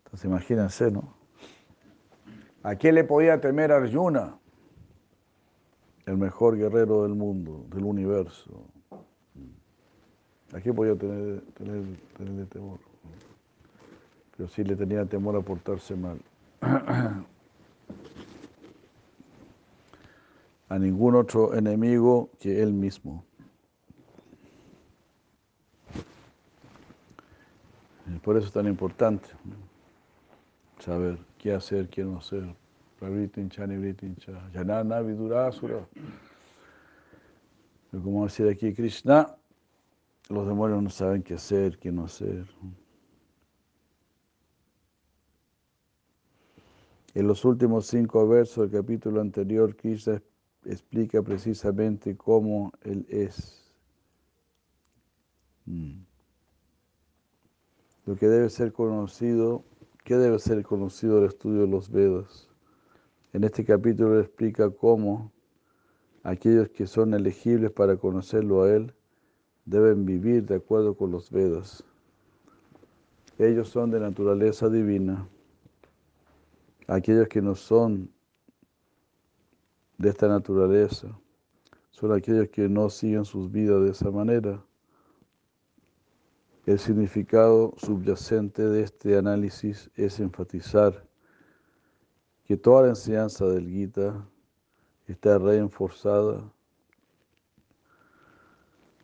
Entonces 0.04 0.24
imagínense, 0.26 0.90
¿no? 0.90 1.21
¿A 2.62 2.76
qué 2.76 2.92
le 2.92 3.02
podía 3.04 3.40
temer 3.40 3.72
Arjuna? 3.72 4.38
El 6.06 6.16
mejor 6.16 6.56
guerrero 6.56 7.02
del 7.02 7.14
mundo, 7.14 7.64
del 7.70 7.84
universo. 7.84 8.64
¿A 10.52 10.60
qué 10.60 10.72
podía 10.72 10.94
tener, 10.96 11.42
tenerle 11.54 12.46
temor? 12.46 12.78
Pero 14.36 14.48
sí 14.48 14.62
le 14.62 14.76
tenía 14.76 15.04
temor 15.06 15.36
a 15.36 15.40
portarse 15.40 15.96
mal. 15.96 16.20
a 20.68 20.78
ningún 20.78 21.16
otro 21.16 21.54
enemigo 21.54 22.30
que 22.38 22.62
él 22.62 22.72
mismo. 22.72 23.24
Por 28.22 28.36
eso 28.36 28.46
es 28.46 28.52
tan 28.52 28.66
importante 28.66 29.28
saber 30.78 31.18
qué 31.42 31.52
hacer, 31.52 31.88
qué 31.88 32.04
no 32.04 32.18
hacer. 32.18 32.54
Pravritincha, 33.00 33.66
nivritincha, 33.66 34.48
yanana, 34.52 35.00
vidurasura. 35.00 35.88
Pero 37.90 38.02
como 38.02 38.24
decir 38.24 38.48
aquí 38.48 38.72
Krishna, 38.72 39.36
los 40.28 40.46
demonios 40.46 40.80
no 40.84 40.88
saben 40.88 41.24
qué 41.24 41.34
hacer, 41.34 41.78
qué 41.78 41.90
no 41.90 42.04
hacer. 42.04 42.46
En 47.14 47.26
los 47.26 47.44
últimos 47.44 47.88
cinco 47.88 48.26
versos 48.28 48.70
del 48.70 48.80
capítulo 48.80 49.20
anterior, 49.20 49.74
Krishna 49.74 50.22
explica 50.64 51.22
precisamente 51.22 52.16
cómo 52.16 52.72
Él 52.82 53.04
es. 53.08 53.68
Mm. 55.66 56.04
Lo 58.06 58.14
que 58.14 58.28
debe 58.28 58.48
ser 58.48 58.72
conocido 58.72 59.64
¿Qué 60.04 60.16
debe 60.16 60.40
ser 60.40 60.64
conocido 60.64 61.18
el 61.18 61.26
estudio 61.26 61.60
de 61.60 61.68
los 61.68 61.88
Vedas? 61.88 62.48
En 63.32 63.44
este 63.44 63.64
capítulo 63.64 64.18
explica 64.18 64.68
cómo 64.68 65.30
aquellos 66.24 66.70
que 66.70 66.88
son 66.88 67.14
elegibles 67.14 67.70
para 67.70 67.96
conocerlo 67.96 68.62
a 68.62 68.72
Él 68.72 68.92
deben 69.64 70.04
vivir 70.04 70.44
de 70.44 70.56
acuerdo 70.56 70.96
con 70.96 71.12
los 71.12 71.30
Vedas. 71.30 71.84
Ellos 73.38 73.68
son 73.68 73.92
de 73.92 74.00
naturaleza 74.00 74.68
divina. 74.68 75.28
Aquellos 76.88 77.28
que 77.28 77.40
no 77.40 77.54
son 77.54 78.10
de 79.98 80.08
esta 80.08 80.26
naturaleza 80.26 81.16
son 81.92 82.12
aquellos 82.12 82.48
que 82.48 82.68
no 82.68 82.90
siguen 82.90 83.24
sus 83.24 83.52
vidas 83.52 83.80
de 83.84 83.90
esa 83.90 84.10
manera. 84.10 84.64
El 86.64 86.78
significado 86.78 87.74
subyacente 87.76 88.62
de 88.62 88.82
este 88.82 89.16
análisis 89.16 89.90
es 89.96 90.20
enfatizar 90.20 91.04
que 92.44 92.56
toda 92.56 92.82
la 92.82 92.88
enseñanza 92.90 93.46
del 93.46 93.68
Gita 93.68 94.24
está 95.08 95.38
reforzada, 95.38 96.40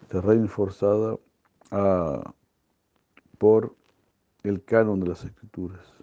está 0.02 0.20
reforzada 0.20 1.18
ah, 1.72 2.32
por 3.38 3.74
el 4.44 4.62
canon 4.64 5.00
de 5.00 5.08
las 5.08 5.24
escrituras. 5.24 5.97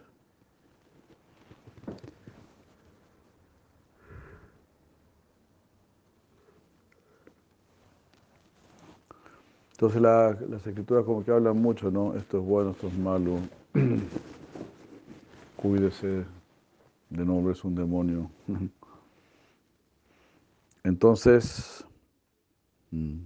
Entonces 9.75 10.01
la, 10.01 10.37
las 10.49 10.65
escrituras 10.65 11.03
como 11.03 11.25
que 11.25 11.31
hablan 11.31 11.61
mucho, 11.61 11.91
¿no? 11.91 12.15
Esto 12.15 12.37
es 12.37 12.45
bueno, 12.45 12.71
esto 12.71 12.87
es 12.87 12.97
malo. 12.97 13.39
Cuídese 15.57 16.23
de 17.09 17.25
no 17.25 17.33
volverse 17.33 17.67
un 17.67 17.75
demonio. 17.75 18.31
Entonces, 20.85 21.83
mm. 22.91 23.19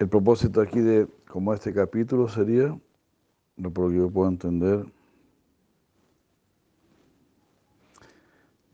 el 0.00 0.08
propósito 0.08 0.60
aquí 0.60 0.80
de 0.80 1.06
como 1.28 1.54
este 1.54 1.72
capítulo 1.72 2.28
sería, 2.28 2.76
lo 3.58 3.70
por 3.70 3.84
lo 3.84 3.90
que 3.90 3.96
yo 3.98 4.10
puedo 4.10 4.28
entender, 4.28 4.86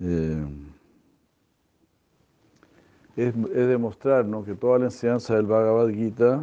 eh, 0.01 0.47
es, 3.17 3.35
es, 3.35 3.69
demostrar 3.69 4.25
¿no? 4.25 4.45
que 4.45 4.55
toda 4.55 4.79
la 4.79 4.85
enseñanza 4.87 5.35
del 5.37 5.47
Bhagavad 5.47 5.89
Gita 5.89 6.43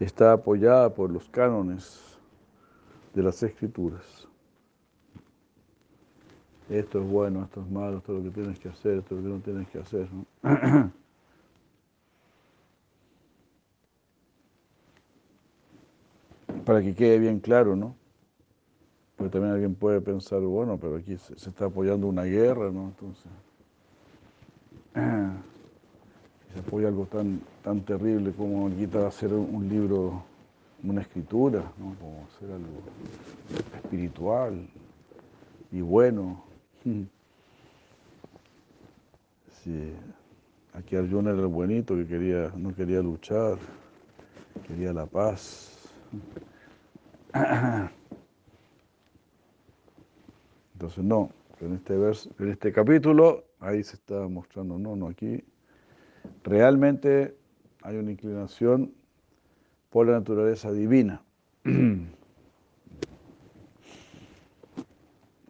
está 0.00 0.32
apoyada 0.32 0.94
por 0.94 1.10
los 1.10 1.28
cánones 1.28 2.18
de 3.14 3.22
las 3.22 3.42
escrituras. 3.42 4.28
Esto 6.68 7.00
es 7.00 7.06
bueno, 7.08 7.44
esto 7.44 7.60
es 7.60 7.70
malo, 7.70 7.98
esto 7.98 8.16
es 8.16 8.24
lo 8.24 8.30
que 8.30 8.34
tienes 8.34 8.58
que 8.58 8.68
hacer, 8.70 8.98
esto 8.98 9.16
es 9.16 9.22
lo 9.22 9.28
que 9.28 9.34
no 9.34 9.40
tienes 9.42 9.68
que 9.68 9.78
hacer. 9.78 10.08
¿no? 10.12 10.24
Para 16.64 16.80
que 16.82 16.94
quede 16.94 17.18
bien 17.18 17.40
claro, 17.40 17.76
¿no? 17.76 17.94
Porque 19.16 19.32
también 19.32 19.52
alguien 19.52 19.74
puede 19.74 20.00
pensar, 20.00 20.40
bueno, 20.40 20.78
pero 20.80 20.96
aquí 20.96 21.16
se, 21.16 21.34
está 21.34 21.66
apoyando 21.66 22.06
una 22.06 22.24
guerra, 22.24 22.70
¿no? 22.70 22.86
Entonces, 22.86 23.26
se 26.52 26.58
apoya 26.58 26.88
algo 26.88 27.06
tan, 27.06 27.40
tan 27.62 27.80
terrible 27.82 28.32
como 28.32 28.68
a 28.68 29.10
ser 29.10 29.32
un 29.32 29.68
libro, 29.68 30.22
una 30.82 31.00
escritura, 31.02 31.60
¿no? 31.78 31.94
Como 32.00 32.26
ser 32.38 32.50
algo 32.50 32.82
espiritual 33.82 34.68
y 35.70 35.80
bueno. 35.80 36.44
Sí. 39.64 39.94
Aquí 40.74 40.94
Arjuna 40.94 41.30
era 41.30 41.40
el 41.40 41.46
buenito 41.46 41.94
que 41.94 42.06
quería, 42.06 42.52
no 42.54 42.74
quería 42.74 43.00
luchar, 43.00 43.56
quería 44.66 44.92
la 44.92 45.06
paz. 45.06 45.70
Entonces 50.84 51.04
no, 51.04 51.30
en 51.62 51.72
este 51.72 51.96
verso, 51.96 52.28
en 52.38 52.50
este 52.50 52.70
capítulo, 52.70 53.44
ahí 53.58 53.82
se 53.82 53.96
está 53.96 54.28
mostrando, 54.28 54.78
no, 54.78 54.94
no, 54.94 55.08
aquí 55.08 55.42
realmente 56.42 57.34
hay 57.80 57.96
una 57.96 58.10
inclinación 58.10 58.92
por 59.88 60.08
la 60.08 60.12
naturaleza 60.18 60.72
divina. 60.72 61.22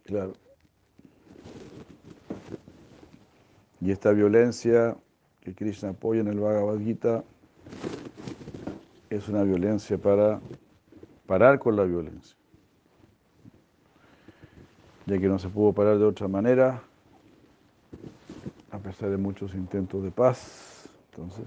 claro. 0.05 0.35
Y 3.81 3.91
esta 3.91 4.13
violencia 4.13 4.97
que 5.41 5.53
Krishna 5.53 5.89
apoya 5.89 6.21
en 6.21 6.29
el 6.29 6.39
Bhagavad 6.39 6.79
Gita 6.79 7.25
es 9.11 9.29
una 9.29 9.43
violencia 9.43 9.99
para 9.99 10.41
parar 11.27 11.59
con 11.59 11.75
la 11.75 11.83
violencia. 11.83 12.37
Ya 15.07 15.19
que 15.19 15.29
no 15.29 15.39
se 15.39 15.49
pudo 15.49 15.73
parar 15.73 15.99
de 15.99 16.05
otra 16.05 16.29
manera, 16.29 16.83
a 18.71 18.79
pesar 18.79 19.11
de 19.11 19.17
muchos 19.17 19.55
intentos 19.55 20.03
de 20.03 20.11
paz. 20.11 20.89
Entonces, 21.11 21.47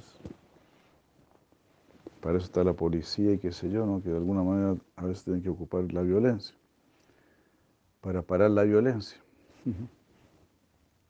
para 2.21 2.37
eso 2.37 2.45
está 2.45 2.63
la 2.63 2.73
policía 2.73 3.33
y 3.33 3.37
qué 3.37 3.51
sé 3.51 3.69
yo, 3.69 3.85
¿no? 3.85 4.01
que 4.01 4.09
de 4.09 4.17
alguna 4.17 4.43
manera 4.43 4.75
a 4.95 5.05
veces 5.05 5.23
tienen 5.23 5.41
que 5.41 5.49
ocupar 5.49 5.91
la 5.91 6.01
violencia, 6.01 6.55
para 8.01 8.21
parar 8.21 8.51
la 8.51 8.63
violencia. 8.63 9.17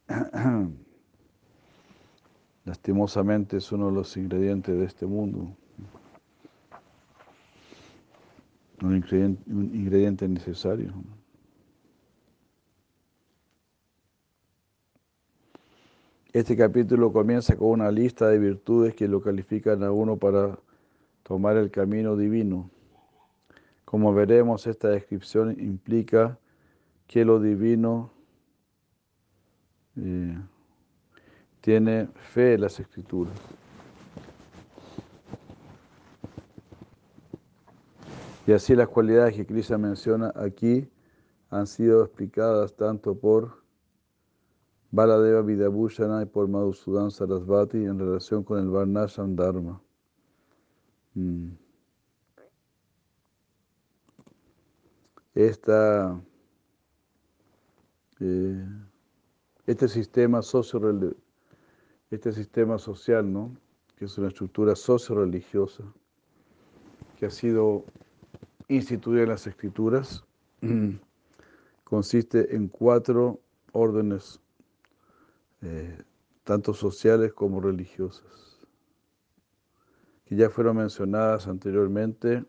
Lastimosamente 2.65 3.57
es 3.57 3.71
uno 3.71 3.88
de 3.88 3.93
los 3.93 4.17
ingredientes 4.17 4.77
de 4.77 4.86
este 4.86 5.05
mundo. 5.05 5.55
Un 8.81 8.95
ingrediente, 8.95 9.43
un 9.51 9.73
ingrediente 9.73 10.27
necesario. 10.27 10.93
Este 16.33 16.57
capítulo 16.57 17.13
comienza 17.13 17.55
con 17.55 17.69
una 17.69 17.89
lista 17.89 18.27
de 18.27 18.37
virtudes 18.37 18.93
que 18.93 19.07
lo 19.07 19.21
califican 19.21 19.81
a 19.81 19.91
uno 19.91 20.17
para 20.17 20.59
tomar 21.23 21.55
el 21.55 21.71
camino 21.71 22.17
divino. 22.17 22.69
Como 23.85 24.13
veremos, 24.13 24.67
esta 24.67 24.89
descripción 24.89 25.51
implica 25.57 26.37
que 27.07 27.23
lo 27.23 27.39
divino 27.39 28.11
eh, 29.95 30.37
tiene 31.61 32.07
fe 32.33 32.55
en 32.55 32.61
las 32.61 32.77
escrituras. 32.81 33.33
Y 38.45 38.51
así 38.51 38.75
las 38.75 38.89
cualidades 38.89 39.33
que 39.33 39.45
Krishna 39.45 39.77
menciona 39.77 40.33
aquí 40.35 40.89
han 41.49 41.67
sido 41.67 42.03
explicadas 42.03 42.75
tanto 42.75 43.17
por 43.17 43.66
Baladeva 44.97 45.43
Vidabhushana 45.43 46.23
y 46.23 46.25
por 46.25 46.47
Madhusudan 46.47 47.12
Sarasvati 47.12 47.77
en 47.77 47.99
relación 47.99 48.43
con 48.43 48.57
el 48.57 48.67
Varnasham 48.67 49.36
Dharma. 49.36 49.79
Mm. 51.13 51.49
Esta, 55.36 56.19
eh, 58.19 58.65
este 59.67 59.88
sistema 59.88 60.41
socio 60.41 60.81
este 62.10 62.31
sistema 62.31 62.79
social, 62.79 63.31
¿no? 63.31 63.55
que 63.97 64.05
es 64.05 64.17
una 64.17 64.29
estructura 64.29 64.75
socio-religiosa, 64.75 65.83
que 67.19 67.27
ha 67.27 67.29
sido 67.29 67.86
instituida 68.67 69.21
en 69.21 69.29
las 69.29 69.45
escrituras, 69.45 70.23
consiste 71.83 72.55
en 72.55 72.67
cuatro 72.67 73.39
órdenes, 73.73 74.41
eh, 75.61 76.03
tanto 76.43 76.73
sociales 76.73 77.33
como 77.33 77.59
religiosas, 77.59 78.65
que 80.25 80.35
ya 80.35 80.49
fueron 80.49 80.77
mencionadas 80.77 81.47
anteriormente 81.47 82.45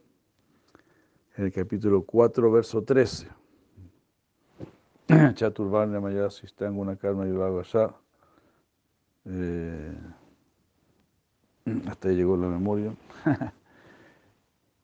en 1.36 1.44
el 1.44 1.52
capítulo 1.52 2.02
4, 2.02 2.50
verso 2.50 2.82
13. 2.82 3.28
Chaturvarna 5.34 6.00
Maya 6.00 6.28
una 6.80 6.96
Karma 6.96 7.26
y 7.26 7.30
eh, 9.24 9.96
hasta 11.86 12.08
ahí 12.08 12.16
llegó 12.16 12.36
la 12.36 12.48
memoria. 12.48 12.94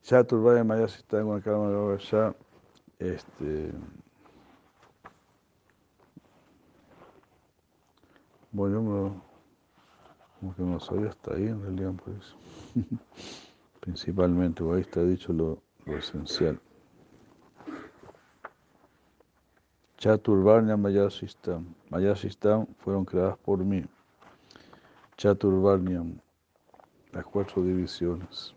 Chaturvaya 0.03 0.65
Maya 0.65 0.87
una 1.13 1.41
Karma 1.43 1.71
y 1.71 2.35
este 2.99 3.73
bueno, 8.55 8.83
yo 8.83 9.23
como 10.39 10.55
que 10.55 10.63
no 10.63 10.79
sabía 10.79 11.11
hasta 11.11 11.35
ahí 11.35 11.49
en 11.49 11.61
realidad 11.61 11.93
pues 12.05 12.37
principalmente, 13.81 14.63
ahí 14.63 14.81
está 14.81 15.03
dicho 15.03 15.33
lo, 15.33 15.61
esencial. 15.87 16.59
Chaturvarnya 19.99 20.77
Mayasistam. 20.77 21.75
Mayasistam 21.91 22.67
fueron 22.79 23.05
creadas 23.05 23.37
por 23.39 23.59
mí. 23.59 23.85
Chaturvarnyam, 25.17 26.21
las 27.13 27.25
cuatro 27.25 27.63
divisiones. 27.63 28.55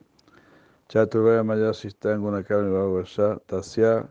Chaturvarnya 0.90 1.44
Mayasistam 1.44 2.22
Gunakarni 2.22 2.70
Bhavasya 2.70 3.40
Tasya 3.48 4.08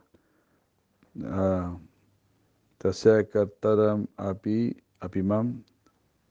Tasya 2.79 3.25
Kartaram 3.31 4.07
Api 4.17 4.77
Apimam 5.01 5.63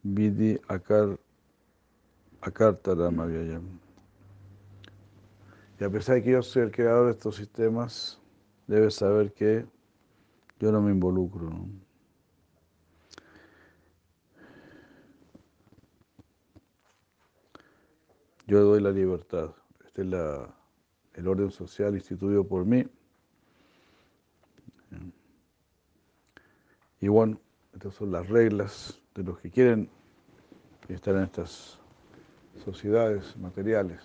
Vidi 0.08 0.62
Akar 0.68 1.18
Akartaram. 2.42 3.18
Y 5.80 5.84
a 5.84 5.90
pesar 5.90 6.16
de 6.16 6.24
que 6.24 6.30
yo 6.30 6.44
soy 6.44 6.62
el 6.62 6.72
creador 6.72 7.08
de 7.08 7.14
estos 7.14 7.38
sistemas, 7.38 8.22
debes 8.68 8.94
saber 8.94 9.34
que 9.34 9.66
yo 10.60 10.72
no 10.72 10.80
me 10.80 10.92
involucro. 10.92 11.50
Yo 18.46 18.62
doy 18.62 18.82
la 18.82 18.92
libertad. 18.92 19.56
Este 19.84 20.04
es 20.04 20.08
la, 20.08 20.56
el 21.16 21.28
orden 21.28 21.50
social 21.50 21.96
instituido 21.96 22.48
por 22.48 22.64
mí. 22.64 22.86
Y 27.02 27.08
bueno, 27.08 27.40
estas 27.74 27.96
son 27.96 28.12
las 28.12 28.30
reglas 28.30 29.02
de 29.16 29.24
los 29.24 29.40
que 29.40 29.50
quieren 29.50 29.90
estar 30.90 31.16
en 31.16 31.24
estas 31.24 31.80
sociedades 32.64 33.36
materiales. 33.38 34.02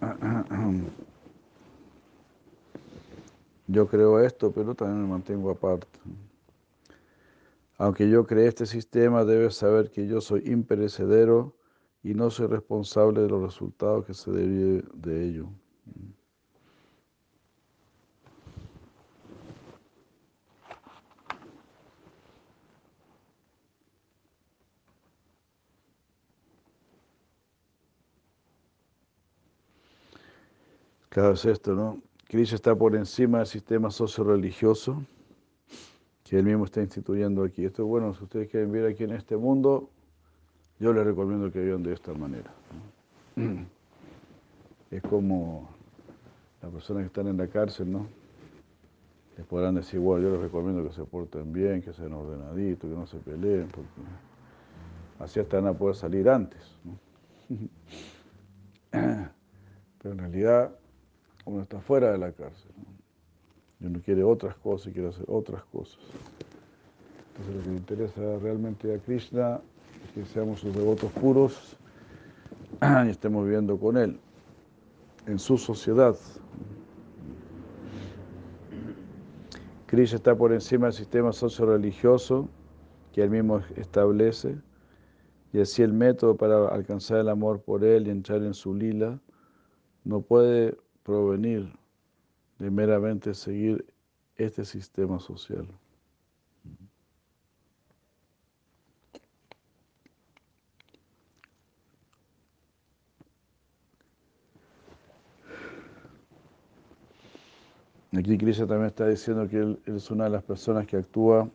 Yo 3.66 3.88
creo 3.88 4.20
esto, 4.20 4.52
pero 4.52 4.74
también 4.74 5.00
me 5.02 5.08
mantengo 5.08 5.50
aparte. 5.50 5.86
Aunque 7.78 8.10
yo 8.10 8.26
cree 8.26 8.46
este 8.46 8.66
sistema, 8.66 9.24
debes 9.24 9.56
saber 9.56 9.90
que 9.90 10.06
yo 10.06 10.20
soy 10.20 10.42
imperecedero 10.44 11.56
y 12.02 12.12
no 12.14 12.30
soy 12.30 12.46
responsable 12.46 13.22
de 13.22 13.28
los 13.28 13.42
resultados 13.42 14.04
que 14.04 14.12
se 14.14 14.30
deriven 14.30 14.86
de 14.94 15.24
ello. 15.26 15.48
Claro, 31.14 31.34
es 31.34 31.44
esto, 31.44 31.74
¿no? 31.76 32.02
Krishna 32.26 32.56
está 32.56 32.74
por 32.74 32.96
encima 32.96 33.38
del 33.38 33.46
sistema 33.46 33.88
socio-religioso 33.92 35.00
que 36.24 36.40
él 36.40 36.44
mismo 36.44 36.64
está 36.64 36.80
instituyendo 36.80 37.44
aquí. 37.44 37.64
Esto 37.64 37.82
es 37.82 37.88
bueno, 37.88 38.12
si 38.14 38.24
ustedes 38.24 38.50
quieren 38.50 38.72
vivir 38.72 38.88
aquí 38.88 39.04
en 39.04 39.12
este 39.12 39.36
mundo, 39.36 39.90
yo 40.80 40.92
les 40.92 41.04
recomiendo 41.04 41.52
que 41.52 41.60
vivan 41.60 41.84
de 41.84 41.92
esta 41.92 42.12
manera. 42.14 42.52
Es 44.90 45.02
como 45.02 45.68
las 46.60 46.72
personas 46.72 47.04
que 47.04 47.06
están 47.06 47.28
en 47.28 47.36
la 47.36 47.46
cárcel, 47.46 47.92
¿no? 47.92 48.08
Les 49.36 49.46
podrán 49.46 49.76
decir, 49.76 50.00
bueno, 50.00 50.24
yo 50.24 50.32
les 50.32 50.40
recomiendo 50.40 50.82
que 50.82 50.92
se 50.92 51.04
porten 51.04 51.52
bien, 51.52 51.80
que 51.80 51.92
sean 51.92 52.12
ordenaditos, 52.12 52.90
que 52.90 52.96
no 52.96 53.06
se 53.06 53.18
peleen, 53.18 53.68
porque 53.68 53.88
así 55.20 55.38
hasta 55.38 55.60
van 55.60 55.68
a 55.68 55.78
poder 55.78 55.94
salir 55.94 56.28
antes. 56.28 56.76
Pero 58.90 60.12
en 60.12 60.18
realidad 60.18 60.76
uno 61.44 61.62
está 61.62 61.80
fuera 61.80 62.12
de 62.12 62.18
la 62.18 62.32
cárcel. 62.32 62.70
Y 63.80 63.86
uno 63.86 64.00
quiere 64.04 64.22
otras 64.22 64.56
cosas 64.56 64.88
y 64.88 64.92
quiere 64.92 65.08
hacer 65.08 65.24
otras 65.28 65.64
cosas. 65.64 65.98
Entonces 67.28 67.54
lo 67.54 67.62
que 67.62 67.70
le 67.70 67.76
interesa 67.76 68.38
realmente 68.38 68.94
a 68.94 68.98
Krishna 68.98 69.60
es 70.04 70.12
que 70.12 70.24
seamos 70.24 70.60
sus 70.60 70.74
devotos 70.74 71.10
puros 71.12 71.76
y 73.06 73.08
estemos 73.08 73.44
viviendo 73.44 73.78
con 73.78 73.96
Él, 73.96 74.18
en 75.26 75.38
su 75.38 75.58
sociedad. 75.58 76.16
Krishna 79.86 80.16
está 80.16 80.36
por 80.36 80.52
encima 80.52 80.86
del 80.86 80.94
sistema 80.94 81.32
socio-religioso 81.32 82.48
que 83.12 83.22
Él 83.22 83.30
mismo 83.30 83.60
establece 83.76 84.56
y 85.52 85.60
así 85.60 85.82
el 85.82 85.92
método 85.92 86.36
para 86.36 86.68
alcanzar 86.68 87.18
el 87.18 87.28
amor 87.28 87.60
por 87.60 87.84
Él 87.84 88.08
y 88.08 88.10
entrar 88.10 88.42
en 88.42 88.54
su 88.54 88.74
lila 88.74 89.20
no 90.04 90.20
puede 90.20 90.76
provenir 91.04 91.72
de 92.58 92.70
meramente 92.70 93.34
seguir 93.34 93.86
este 94.36 94.64
sistema 94.64 95.20
social. 95.20 95.68
Aquí 108.16 108.38
Krishna 108.38 108.66
también 108.66 108.86
está 108.86 109.08
diciendo 109.08 109.48
que 109.48 109.58
él, 109.58 109.82
es 109.86 110.10
una 110.10 110.24
de 110.24 110.30
las 110.30 110.44
personas 110.44 110.86
que 110.86 110.96
actúa 110.96 111.50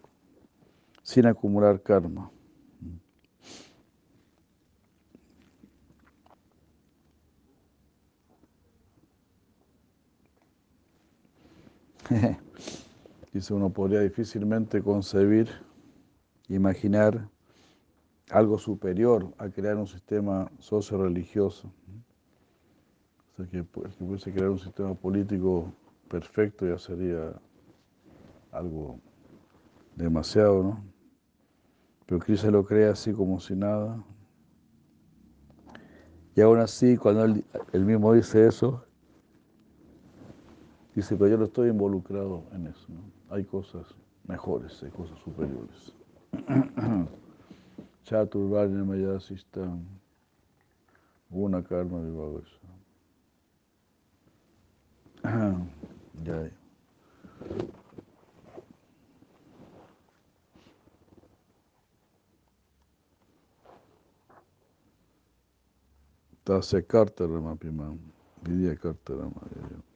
sin 1.02 1.26
acumular 1.26 1.82
karma. 1.82 2.30
Dice, 13.34 13.54
uno 13.54 13.70
podría 13.70 14.02
difícilmente 14.02 14.82
concebir, 14.82 15.48
imaginar 16.48 17.30
algo 18.32 18.58
superior 18.58 19.32
a 19.38 19.50
crear 19.50 19.78
un 19.78 19.88
sistema 19.88 20.52
socio-religioso. 20.58 21.72
O 23.32 23.36
sea, 23.36 23.46
que 23.48 23.58
el 23.60 23.68
que 23.68 23.90
pudiese 24.00 24.32
crear 24.32 24.50
un 24.50 24.60
sistema 24.60 24.94
político 24.96 25.72
perfecto 26.10 26.68
ya 26.68 26.78
sería 26.80 27.34
algo 28.52 29.00
demasiado, 29.96 30.64
¿no? 30.64 30.84
Pero 32.08 32.20
Cristo 32.20 32.50
lo 32.50 32.66
crea 32.66 32.92
así 32.92 33.14
como 33.14 33.40
si 33.40 33.56
nada. 33.56 34.04
Y 36.36 36.42
aún 36.42 36.58
así, 36.58 36.98
cuando 36.98 37.26
él, 37.26 37.46
él 37.72 37.86
mismo 37.86 38.14
dice 38.14 38.48
eso, 38.48 38.84
Dice, 40.96 41.16
pero 41.16 41.30
yo 41.30 41.38
no 41.38 41.46
estoy 41.46 41.70
involucrado 41.70 42.44
en 42.52 42.68
eso. 42.68 42.88
Hay 43.30 43.44
cosas 43.46 43.86
mejores, 44.28 44.82
hay 44.84 44.92
cosas 44.92 45.18
superiores. 45.20 45.94
Chaturvanya 48.04 48.84
Mayasistam, 48.84 49.84
una 51.30 51.64
karma 51.64 52.02
vivavasa. 52.02 52.60
Ya. 56.26 56.52
Tase 66.44 66.84
karta 66.86 67.26
ramapimam, 67.26 67.98
vidya 68.44 68.76
karta 68.76 69.14
ramapimam. 69.14 69.89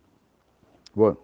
Bueno. 0.93 1.19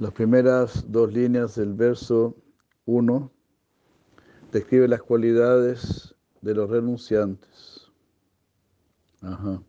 Las 0.00 0.12
primeras 0.12 0.90
dos 0.92 1.12
líneas 1.12 1.54
del 1.54 1.72
verso 1.72 2.36
1 2.84 3.30
describe 4.52 4.86
las 4.86 5.00
cualidades 5.02 6.14
de 6.42 6.54
los 6.54 6.68
renunciantes. 6.68 7.73
Ajá. 9.24 9.62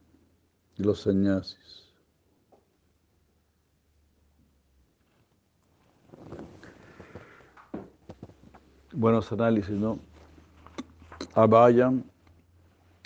Y 0.77 0.83
los 0.83 1.01
sanyasis. 1.01 1.85
Buenos 8.91 9.31
análisis, 9.31 9.71
¿no? 9.71 9.99
Abhayan, 11.33 12.03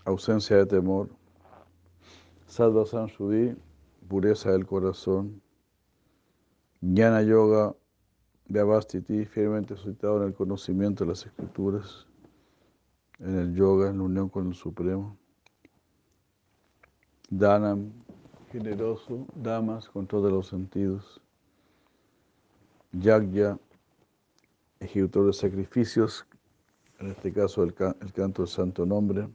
ausencia 0.05 0.57
de 0.57 0.65
temor. 0.65 1.09
Sadva 2.47 2.85
Sanshudi, 2.85 3.55
pureza 4.07 4.51
del 4.51 4.65
corazón. 4.65 5.41
Jnana 6.81 7.21
Yoga, 7.21 7.75
Vyavastiti, 8.47 9.25
fielmente 9.25 9.75
suscitado 9.75 10.17
en 10.21 10.29
el 10.29 10.33
conocimiento 10.33 11.03
de 11.03 11.11
las 11.11 11.25
escrituras, 11.25 12.07
en 13.19 13.37
el 13.37 13.53
yoga, 13.53 13.89
en 13.89 13.97
la 13.97 14.03
unión 14.03 14.29
con 14.29 14.47
el 14.47 14.55
Supremo. 14.55 15.18
Danam, 17.31 17.91
generoso, 18.51 19.27
damas 19.35 19.87
con 19.87 20.07
todos 20.07 20.31
los 20.31 20.47
sentidos. 20.47 21.21
Yagya, 22.91 23.59
ejecutor 24.79 25.27
de 25.27 25.33
sacrificios, 25.33 26.25
en 26.99 27.11
este 27.11 27.31
caso 27.31 27.63
el, 27.63 27.75
canto 27.75 28.41
del 28.41 28.49
santo 28.49 28.83
nombre. 28.83 29.29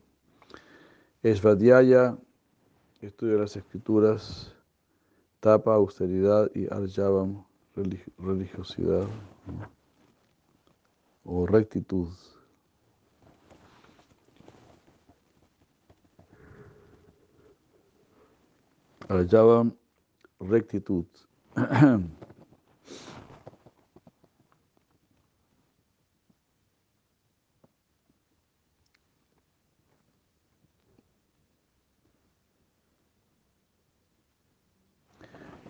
Esvadhyaya, 1.23 2.17
estudio 2.99 3.35
de 3.35 3.41
las 3.41 3.55
escrituras. 3.55 4.53
Tapa, 5.39 5.75
austeridad 5.75 6.51
y 6.53 6.65
arjavam, 6.65 7.45
religiosidad 8.17 9.07
o 11.23 11.45
rectitud. 11.45 12.09
Hallaban 19.07 19.77
rectitud. 20.39 21.05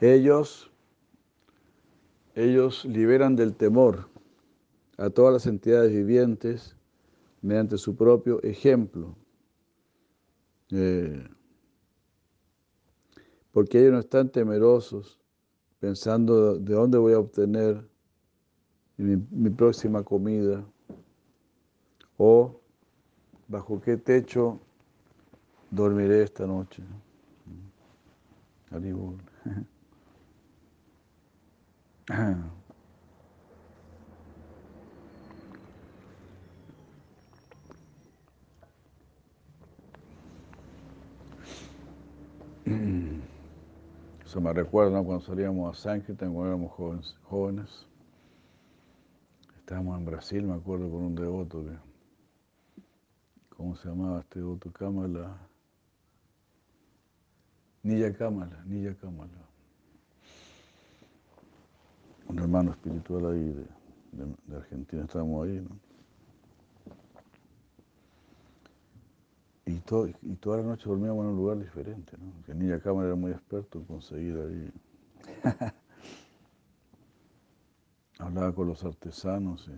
Ellos 0.02 0.70
ellos 2.36 2.84
liberan 2.84 3.38
del 3.38 3.56
temor 3.56 4.10
a 4.98 5.10
todas 5.10 5.34
las 5.34 5.48
entidades 5.48 5.92
vivientes 5.92 6.76
mediante 7.42 7.78
su 7.78 7.96
propio 7.96 8.44
ejemplo. 8.44 9.16
Eh, 10.72 11.26
porque 13.56 13.80
ellos 13.80 13.94
no 13.94 14.00
están 14.00 14.28
temerosos 14.28 15.18
pensando 15.80 16.60
de 16.60 16.74
dónde 16.74 16.98
voy 16.98 17.14
a 17.14 17.20
obtener 17.20 17.88
mi, 18.98 19.50
próxima 19.50 20.04
comida 20.04 20.62
o 22.18 22.60
bajo 23.48 23.80
qué 23.80 23.96
techo 23.96 24.60
dormiré 25.72 26.24
esta 26.24 26.46
noche. 26.46 26.84
Me 44.42 44.52
recuerda 44.52 45.02
cuando 45.02 45.22
salíamos 45.22 45.78
a 45.78 45.82
Sankirtan, 45.82 46.34
cuando 46.34 46.50
éramos 46.50 46.72
jóvenes, 46.74 47.18
jóvenes. 47.24 47.88
Estábamos 49.58 49.98
en 49.98 50.06
Brasil, 50.06 50.44
me 50.44 50.56
acuerdo, 50.56 50.92
con 50.92 51.04
un 51.04 51.16
devoto 51.16 51.64
que, 51.64 51.72
¿cómo 53.56 53.78
se 53.78 53.88
llamaba 53.88 54.20
este 54.20 54.40
devoto? 54.40 54.72
Kamala. 54.74 55.38
Nilla 57.84 58.14
Kamala, 58.14 58.62
Nilla 58.66 58.94
Kamala. 58.96 59.32
Un 62.28 62.40
hermano 62.40 62.72
espiritual 62.72 63.28
ahí 63.28 63.68
de, 64.12 64.56
Argentina, 64.56 65.06
estábamos 65.06 65.48
ahí, 65.48 65.62
¿no? 65.62 65.85
Y, 69.66 69.80
todo, 69.80 70.08
y 70.08 70.36
toda 70.36 70.58
la 70.58 70.64
noche 70.64 70.88
dormíamos 70.88 71.24
en 71.24 71.32
un 71.32 71.38
lugar 71.38 71.58
diferente, 71.58 72.16
¿no? 72.20 72.44
Que 72.46 72.54
Nilla 72.54 72.80
Kamala 72.80 73.08
era 73.08 73.16
muy 73.16 73.32
experto 73.32 73.80
en 73.80 73.86
conseguir 73.86 74.38
ahí. 74.38 74.72
hablaba 78.20 78.54
con 78.54 78.68
los 78.68 78.84
artesanos 78.84 79.70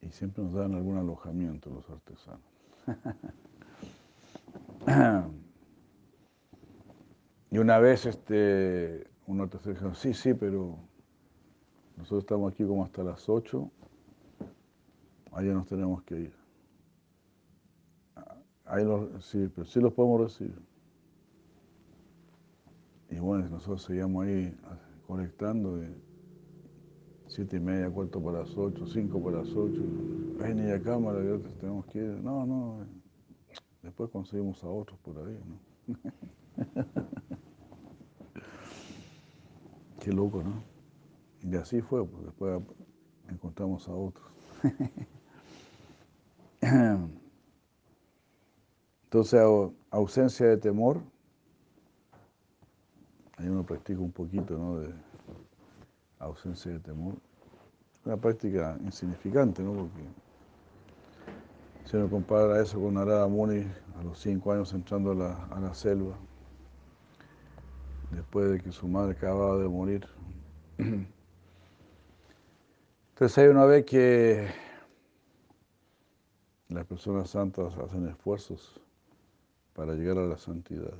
y, 0.00 0.10
siempre 0.10 0.44
nos 0.44 0.52
daban 0.52 0.74
algún 0.74 0.98
alojamiento 0.98 1.70
los 1.70 1.88
artesanos. 1.88 2.42
y 7.50 7.56
una 7.58 7.78
vez 7.78 8.04
este, 8.04 9.06
un 9.26 9.40
artesano 9.40 9.74
dijo, 9.74 9.94
sí, 9.94 10.12
sí, 10.12 10.34
pero 10.34 10.76
nosotros 11.96 12.24
estamos 12.24 12.52
aquí 12.52 12.62
como 12.66 12.84
hasta 12.84 13.02
las 13.02 13.26
8, 13.26 13.70
allá 15.32 15.54
nos 15.54 15.66
tenemos 15.66 16.02
que 16.02 16.20
ir. 16.20 16.41
Ahí 18.72 18.84
sí, 19.20 19.48
pero 19.54 19.66
sí 19.66 19.80
los 19.80 19.92
podemos 19.92 20.22
recibir. 20.22 20.58
Y 23.10 23.18
bueno, 23.18 23.46
nosotros 23.50 23.82
seguíamos 23.82 24.24
ahí 24.24 24.56
conectando 25.06 25.76
de 25.76 25.94
siete 27.26 27.58
y 27.58 27.60
media, 27.60 27.90
cuarto 27.90 28.18
para 28.22 28.38
las 28.38 28.56
ocho, 28.56 28.86
cinco 28.86 29.22
para 29.22 29.40
las 29.40 29.54
ocho. 29.54 29.82
Ni 30.54 30.62
la 30.62 30.80
cámara, 30.80 31.18
tenemos 31.60 31.84
que 31.84 31.98
ir. 31.98 32.18
No, 32.22 32.46
no. 32.46 32.86
Después 33.82 34.08
conseguimos 34.08 34.64
a 34.64 34.68
otros 34.68 34.98
por 35.00 35.18
ahí, 35.18 35.38
¿no? 35.44 35.58
Qué 40.00 40.12
loco, 40.12 40.42
¿no? 40.42 40.62
Y 41.42 41.54
así 41.56 41.82
fue, 41.82 42.06
pues 42.06 42.24
después 42.24 42.62
encontramos 43.28 43.86
a 43.86 43.92
otros. 43.92 44.26
Entonces, 49.12 49.42
ausencia 49.90 50.46
de 50.46 50.56
temor 50.56 51.02
Ahí 53.36 53.48
uno 53.48 53.62
practica 53.62 54.00
un 54.00 54.12
poquito 54.12 54.56
¿no? 54.56 54.78
de 54.78 54.94
ausencia 56.18 56.72
de 56.72 56.78
temor. 56.78 57.16
Una 58.04 58.16
práctica 58.16 58.78
insignificante, 58.82 59.62
¿no? 59.62 59.74
Porque 59.74 60.02
si 61.84 61.96
uno 61.96 62.08
compara 62.08 62.62
eso 62.62 62.80
con 62.80 62.94
Narada 62.94 63.26
Muni 63.26 63.66
a 63.98 64.04
los 64.04 64.18
cinco 64.18 64.52
años 64.52 64.72
entrando 64.72 65.10
a 65.10 65.60
la, 65.60 65.74
selva, 65.74 66.16
después 68.12 68.50
de 68.50 68.60
que 68.60 68.70
su 68.70 68.86
madre 68.86 69.12
acababa 69.12 69.58
de 69.58 69.68
morir. 69.68 70.06
Entonces 70.78 71.08
ahí 73.38 73.48
uno 73.48 73.66
ve 73.66 73.84
que 73.84 74.46
las 76.68 76.86
personas 76.86 77.28
santas 77.28 77.76
hacen 77.76 78.08
esfuerzos 78.08 78.80
para 79.74 79.94
llegar 79.94 80.18
a 80.18 80.26
la 80.26 80.36
santidad. 80.36 80.94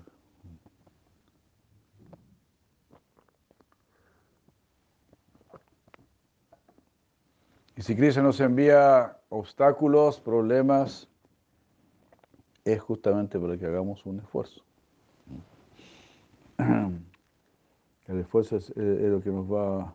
Y 7.77 7.83
si 7.83 7.97
Cristo 7.97 8.23
nos 8.23 8.39
envía 8.41 9.19
obstáculos, 9.31 10.21
problemas, 10.21 11.09
es 12.65 12.81
justamente 12.81 13.39
para 13.41 13.57
que 13.57 13.67
hagamos 13.67 14.05
un 14.07 14.21
esfuerzo. 14.21 14.63
El 16.59 18.19
esfuerzo 18.19 18.57
es, 18.57 18.73
lo 18.77 19.21
que 19.23 19.31
nos 19.31 19.51
va 19.51 19.95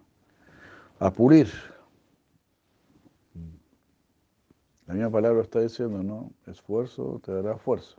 a 1.00 1.12
pulir. 1.12 1.48
La 4.88 4.94
misma 4.94 5.12
palabra 5.12 5.42
está 5.42 5.60
diciendo, 5.60 6.02
¿no? 6.02 6.32
Esfuerzo 6.48 7.22
te 7.24 7.32
dará 7.32 7.58
fuerza. 7.58 7.98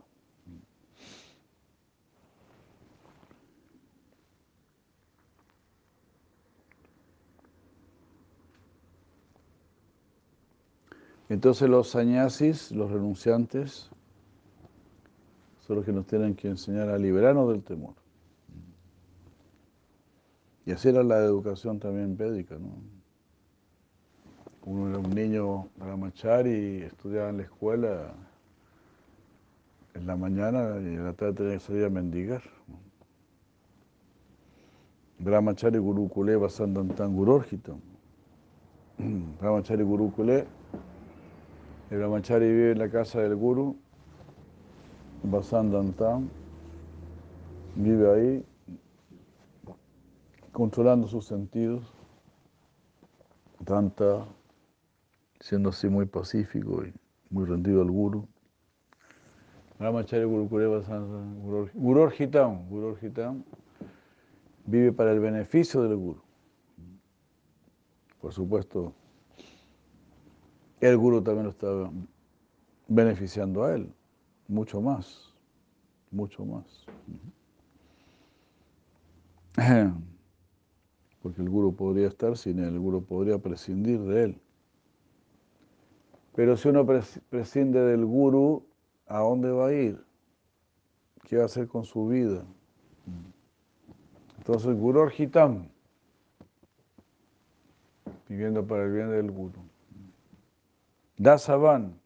Entonces 11.29 11.69
los 11.69 11.89
sañasis, 11.89 12.71
los 12.71 12.89
renunciantes, 12.89 13.91
son 15.59 15.75
los 15.75 15.85
que 15.85 15.91
nos 15.91 16.07
tienen 16.07 16.35
que 16.35 16.47
enseñar 16.47 16.89
a 16.89 16.97
liberarnos 16.97 17.47
del 17.49 17.61
temor. 17.61 17.93
Y 20.65 20.71
así 20.71 20.89
era 20.89 21.03
la 21.03 21.19
educación 21.19 21.79
también 21.79 22.17
védica, 22.17 22.57
¿no? 22.57 22.69
Uno 24.65 24.89
era 24.89 24.97
un 24.97 25.09
niño 25.11 25.69
brahmachari 25.77 26.51
y 26.51 26.81
estudiaba 26.81 27.29
en 27.29 27.37
la 27.37 27.43
escuela 27.43 28.13
en 29.93 30.07
la 30.07 30.15
mañana 30.15 30.79
y 30.81 30.95
en 30.95 31.05
la 31.05 31.13
tarde 31.13 31.33
tenía 31.33 31.53
que 31.53 31.59
salir 31.59 31.85
a 31.85 31.89
mendigar. 31.89 32.41
Brahmachari 35.19 35.77
Gurukule 35.77 36.35
Vasandantan 36.35 37.15
Gurorjitam. 37.15 37.79
Brahmachari 39.39 39.83
Gurukule 39.83 40.58
el 41.89 41.97
Brahmachari 41.97 42.47
vive 42.47 42.71
en 42.71 42.79
la 42.79 42.89
casa 42.89 43.19
del 43.19 43.35
Guru, 43.35 43.75
Basandantam, 45.23 46.29
vive 47.75 48.13
ahí, 48.13 48.45
controlando 50.51 51.07
sus 51.07 51.25
sentidos, 51.25 51.91
tanta, 53.65 54.25
siendo 55.39 55.69
así 55.69 55.89
muy 55.89 56.05
pacífico 56.05 56.85
y 56.85 56.93
muy 57.31 57.45
rendido 57.45 57.81
al 57.81 57.89
Guru. 57.89 58.27
Brahmachari 59.79 60.25
Guru 60.25 60.47
Kureva 60.47 60.81
Guru 61.73 62.11
Hitam, 62.19 63.43
vive 64.65 64.91
para 64.91 65.11
el 65.11 65.19
beneficio 65.19 65.81
del 65.81 65.95
Guru. 65.97 66.21
Por 68.21 68.31
supuesto, 68.31 68.93
el 70.81 70.97
gurú 70.97 71.21
también 71.21 71.45
lo 71.45 71.51
está 71.51 71.67
beneficiando 72.87 73.63
a 73.63 73.75
él, 73.75 73.91
mucho 74.47 74.81
más, 74.81 75.33
mucho 76.11 76.45
más. 76.45 76.85
Porque 81.21 81.41
el 81.41 81.49
gurú 81.49 81.75
podría 81.75 82.07
estar 82.07 82.37
sin 82.37 82.59
él, 82.59 82.73
el 82.73 82.79
gurú 82.79 83.03
podría 83.03 83.37
prescindir 83.37 83.99
de 84.01 84.23
él. 84.23 84.41
Pero 86.35 86.55
si 86.55 86.69
uno 86.69 86.85
prescinde 87.29 87.81
del 87.81 88.05
gurú, 88.05 88.63
¿a 89.07 89.19
dónde 89.19 89.51
va 89.51 89.67
a 89.67 89.73
ir? 89.73 90.01
¿Qué 91.23 91.35
va 91.35 91.43
a 91.43 91.45
hacer 91.47 91.67
con 91.67 91.83
su 91.83 92.07
vida? 92.07 92.45
Entonces, 94.37 94.73
gurú 94.77 95.01
Orjitam, 95.01 95.67
viviendo 98.29 98.65
para 98.65 98.85
el 98.85 98.93
bien 98.93 99.09
del 99.09 99.29
gurú. 99.31 99.68
Dasavan. 101.19 101.99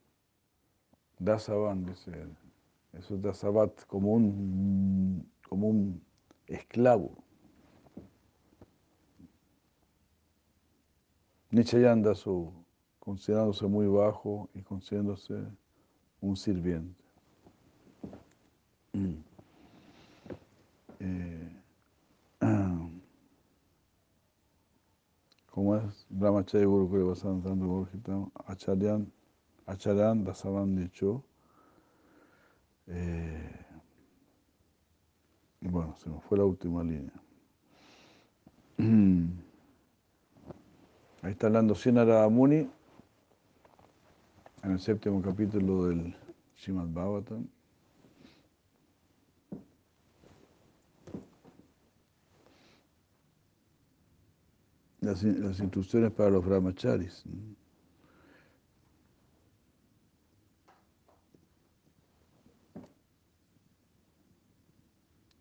Dasavan, 1.20 1.86
dice 1.86 2.09
él. 2.09 2.36
Eso 2.93 3.14
es 3.14 3.22
Dasavat, 3.22 3.86
como 3.86 4.14
un, 4.14 5.32
como 5.47 5.68
un 5.68 6.03
esclavo. 6.47 7.16
Nichayanda 11.51 12.16
su 12.16 12.51
considerándose 12.99 13.68
muy 13.68 13.86
bajo 13.86 14.49
y 14.55 14.64
considerándose 14.64 15.36
un 16.20 16.36
sirviente. 16.36 17.03
Mm. 18.93 19.14
Eh, 21.01 21.43
¿Cómo 25.54 25.76
es? 25.76 26.08
Brahmacharya 26.10 26.66
Guru 26.66 26.89
Kule 26.89 27.04
Vasantando 27.04 27.68
Guru 27.68 27.88
Acharyan, 28.47 29.12
Acharyan 29.68 30.24
Dasavan 30.24 30.76
dicho. 30.76 31.24
Eh, 32.88 33.51
bueno, 35.62 35.95
se 35.97 36.10
nos 36.10 36.24
fue 36.24 36.39
la 36.39 36.45
última 36.45 36.84
línea. 36.84 37.14
Ahí 41.22 41.32
está 41.34 41.45
hablando 41.45 41.76
Sinara 41.76 42.28
Muni 42.30 42.68
en 44.64 44.72
el 44.72 44.80
séptimo 44.80 45.22
capítulo 45.22 45.86
del 45.86 46.16
Srimad 46.56 46.88
Bhagavatam. 46.88 47.47
Las, 55.04 55.22
las, 55.22 55.60
instrucciones 55.60 56.12
para 56.12 56.30
los 56.30 56.45
brahmacharis. 56.45 57.26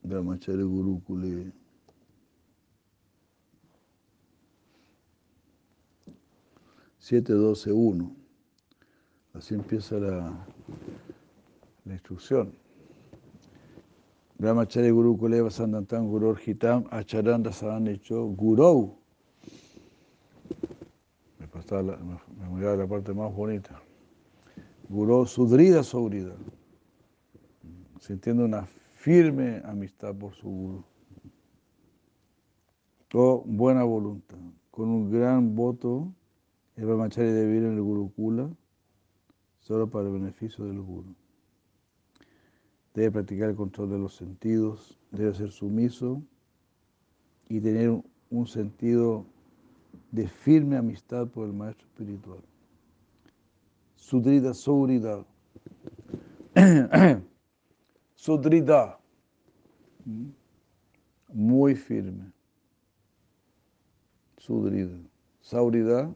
Brahmachari 0.02 0.64
Gurukule. 0.64 1.52
Siete, 6.98 7.32
doce, 7.32 7.70
uno. 7.70 8.16
Así 9.34 9.54
empieza 9.54 9.96
la, 9.96 10.44
la 11.84 11.92
instrucción. 11.92 12.52
Brahmachari 14.38 14.90
Guru 14.90 15.16
Kuleva 15.16 15.50
Sandantam 15.52 16.08
Guru 16.08 16.34
Hitam 16.34 16.84
Acharanda 16.90 17.52
Sadanicho 17.52 18.26
Gurou. 18.36 19.01
Me 21.72 21.82
me, 21.82 22.50
me 22.50 22.76
la 22.76 22.86
parte 22.86 23.14
más 23.14 23.34
bonita. 23.34 23.80
Gurou 24.90 25.24
Sudrida 25.24 25.82
Sobrida. 25.82 26.36
Sintiendo 27.98 28.44
una 28.44 28.68
firme 28.94 29.62
amistad 29.64 30.14
por 30.14 30.34
su 30.34 30.50
guru. 30.50 30.84
O 33.14 33.42
buena 33.46 33.84
voluntad. 33.84 34.36
Con 34.70 34.90
un 34.90 35.10
gran 35.10 35.54
voto, 35.54 36.12
el 36.76 36.84
Brahmachari 36.86 37.28
debe 37.30 37.46
vivir 37.46 37.64
en 37.64 37.74
el 37.74 37.82
Gurukula 37.82 38.50
solo 39.60 39.88
para 39.88 40.08
el 40.08 40.12
beneficio 40.12 40.66
del 40.66 40.82
guru. 40.82 41.14
Debe 42.92 43.12
practicar 43.12 43.48
el 43.48 43.56
control 43.56 43.90
de 43.90 43.98
los 43.98 44.14
sentidos, 44.14 44.98
debe 45.10 45.32
ser 45.32 45.50
sumiso 45.50 46.22
y 47.48 47.60
tener 47.60 48.02
un 48.30 48.46
sentido 48.46 49.24
de 50.12 50.28
firme 50.28 50.76
amistad 50.76 51.26
por 51.26 51.46
el 51.46 51.52
maestro 51.52 51.86
espiritual. 51.88 52.44
Sudrida, 53.96 54.54
Sourida. 54.54 55.24
Sudrida. 58.14 59.00
Muy 61.32 61.74
firme. 61.74 62.30
Sudrida. 64.38 64.96
Saurida 65.40 66.14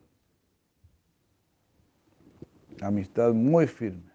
amistad 2.83 3.33
muy 3.33 3.67
firme. 3.67 4.11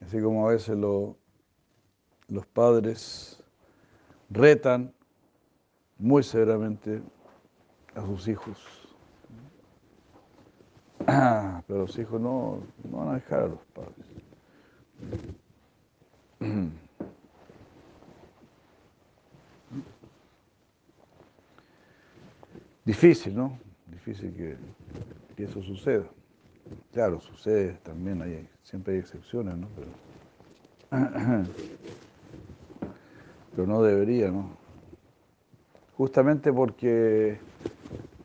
Así 0.00 0.20
como 0.20 0.48
a 0.48 0.52
veces 0.52 0.76
los 0.78 2.46
padres 2.52 3.42
retan 4.30 4.92
muy 5.98 6.22
severamente 6.22 7.02
a 7.94 8.00
sus 8.02 8.28
hijos. 8.28 8.56
pero 11.06 11.80
los 11.80 11.98
hijos 11.98 12.20
no, 12.20 12.60
no 12.90 12.98
van 12.98 13.08
a 13.08 13.14
dejar 13.14 13.40
a 13.40 13.48
los 13.48 13.60
padres. 13.74 14.06
Difícil, 22.84 23.34
¿no? 23.36 23.58
Difícil 23.86 24.32
que 24.34 24.56
que 25.38 25.44
eso 25.44 25.62
suceda. 25.62 26.04
Claro, 26.92 27.20
sucede 27.20 27.74
también, 27.84 28.20
hay, 28.20 28.48
siempre 28.64 28.94
hay 28.94 28.98
excepciones, 28.98 29.56
¿no? 29.56 29.68
Pero, 29.76 29.88
pero 33.52 33.68
no 33.68 33.80
debería, 33.84 34.32
¿no? 34.32 34.50
Justamente 35.98 36.52
porque 36.52 37.38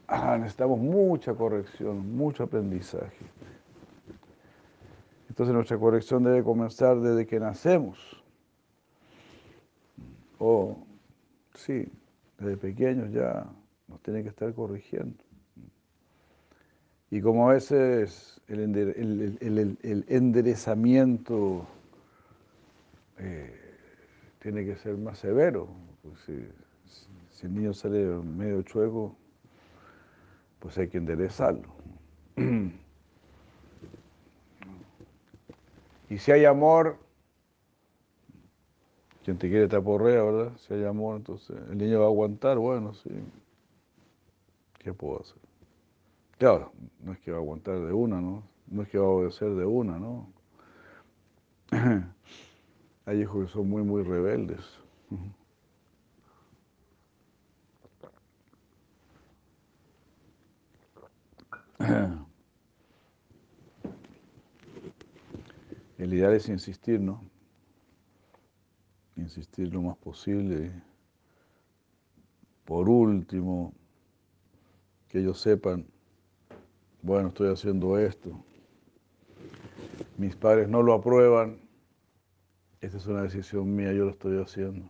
ah, 0.08 0.38
necesitamos 0.38 0.78
mucha 0.78 1.34
corrección, 1.34 2.16
mucho 2.16 2.44
aprendizaje. 2.44 3.26
Entonces 5.28 5.56
nuestra 5.56 5.80
corrección 5.80 6.24
debe 6.24 6.44
comenzar 6.44 7.00
desde 7.00 7.26
que 7.26 7.40
nacemos. 7.40 8.24
O, 10.38 10.78
sí, 11.56 11.92
desde 12.38 12.58
pequeños 12.58 13.12
ya 13.12 13.48
nos 13.88 14.00
tiene 14.04 14.22
que 14.22 14.30
estar 14.30 14.54
corrigiendo. 14.54 15.24
Y 17.10 17.22
como 17.22 17.50
a 17.50 17.54
veces 17.54 18.40
el, 18.48 18.60
enderezamiento 20.10 21.66
eh, 23.18 23.60
tiene 24.38 24.64
que 24.64 24.76
ser 24.76 24.96
más 24.96 25.18
severo, 25.18 25.70
pues 26.04 26.30
si, 27.44 27.48
el 27.48 27.56
niño 27.56 27.74
sale 27.74 28.06
medio 28.06 28.62
chueco, 28.62 29.18
pues 30.60 30.78
hay 30.78 30.88
que 30.88 30.98
enderezarlo. 30.98 31.68
Y 36.10 36.20
si 36.20 36.32
hay 36.32 36.46
amor, 36.46 36.98
quien 39.24 39.40
te 39.40 39.50
quiere 39.50 39.68
te 39.68 39.78
aporrea, 39.78 40.22
¿verdad? 40.22 40.52
Si 40.58 40.72
hay 40.72 40.84
amor, 40.84 41.16
entonces 41.16 41.58
el 41.72 41.78
niño 41.80 42.02
va 42.02 42.06
a 42.06 42.10
aguantar, 42.10 42.60
bueno, 42.60 42.94
sí. 42.94 43.10
¿Qué 44.78 44.94
puedo 44.94 45.22
hacer? 45.22 45.42
Claro, 46.38 46.72
no 47.00 47.14
es 47.14 47.20
que 47.20 47.32
va 47.32 47.38
a 47.38 47.40
aguantar 47.40 47.80
de 47.80 47.94
una, 47.94 48.22
¿no? 48.22 48.44
No 48.68 48.84
es 48.84 48.90
que 48.90 49.00
va 49.00 49.06
a 49.06 49.10
obedecer 49.10 49.56
de 49.56 49.66
una, 49.66 49.98
¿no? 49.98 50.28
Hay 53.08 53.22
hijos 53.22 53.48
que 53.48 53.52
son 53.52 53.68
muy, 53.68 53.82
muy 53.82 54.04
rebeldes. 54.04 54.62
El 65.98 66.14
ideal 66.14 66.34
es 66.34 66.50
insistir, 66.50 67.00
¿no? 67.00 67.24
Insistir 69.16 69.74
lo 69.74 69.82
más 69.82 69.98
posible. 69.98 70.72
Por 72.66 72.90
último, 72.90 73.74
que 75.08 75.20
ellos 75.20 75.40
sepan 75.40 75.86
bueno, 77.04 77.28
estoy 77.28 77.52
haciendo 77.52 78.00
esto, 78.00 78.32
mis 80.18 80.38
padres 80.38 80.70
no 80.70 80.82
lo 80.82 80.94
aprueban, 80.94 81.60
esta 82.80 82.96
es 82.96 83.06
una 83.08 83.24
decisión 83.24 83.76
mía, 83.76 83.92
yo 83.92 84.06
lo 84.06 84.12
estoy 84.12 84.42
haciendo. 84.42 84.90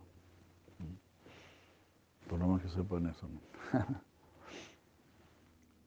Por 2.28 2.38
lo 2.38 2.46
más 2.46 2.62
que 2.62 2.68
sepan 2.68 3.06
eso. 3.08 3.28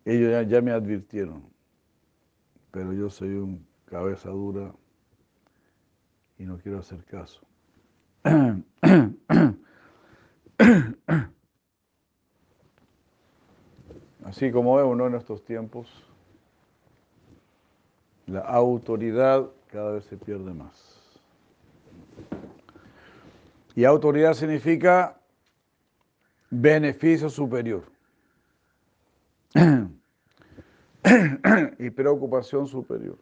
Ellos 0.08 0.48
ya, 0.48 0.62
me 0.62 0.72
advirtieron, 0.72 1.44
pero 2.72 2.94
yo 2.94 3.10
soy 3.10 3.34
un 3.34 3.68
cabeza 3.88 4.30
dura 4.30 4.74
y 6.40 6.46
no 6.46 6.58
quiero 6.60 6.80
hacer 6.80 7.04
caso. 7.04 7.46
Así 14.24 14.50
como 14.50 14.78
vemos 14.78 14.98
en 14.98 15.16
estos 15.16 15.44
tiempos, 15.44 16.06
la 18.28 18.40
autoridad 18.40 19.50
cada 19.70 19.92
vez 19.92 20.06
se 20.06 20.16
pierde 20.16 20.54
más. 20.54 21.20
Y 23.76 23.84
autoridad 23.84 24.36
significa 24.36 25.20
beneficio 26.50 27.30
superior 27.30 27.84
y 31.80 31.90
preocupación 31.90 32.68
superior. 32.68 33.18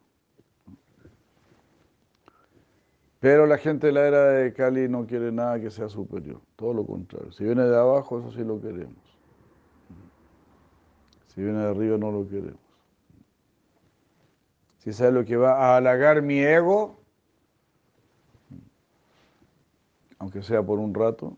Pero 3.20 3.48
la 3.48 3.58
gente 3.58 3.88
de 3.88 3.94
la 3.94 4.08
era 4.08 4.24
de 4.30 4.54
Cali 4.54 4.88
no 4.88 5.08
quiere 5.08 5.32
nada 5.32 5.60
que 5.60 5.72
sea 5.72 5.90
superior, 5.90 6.42
todo 6.56 6.74
lo 6.74 6.86
contrario. 6.86 7.32
Si 7.32 7.44
viene 7.44 7.64
de 7.64 7.76
abajo, 7.76 8.20
eso 8.20 8.32
sí 8.32 8.44
lo 8.44 8.62
queremos. 8.62 9.04
Si 11.28 11.42
viene 11.42 11.60
de 11.60 11.70
arriba 11.70 11.98
no 11.98 12.12
lo 12.12 12.28
queremos. 12.28 12.60
Si 14.78 14.94
sabe 14.94 15.12
lo 15.12 15.26
que 15.26 15.36
va 15.36 15.54
a 15.54 15.78
halagar 15.78 16.22
mi 16.22 16.40
ego, 16.40 17.00
aunque 20.20 20.44
sea 20.44 20.62
por 20.62 20.78
un 20.78 20.94
rato, 20.94 21.36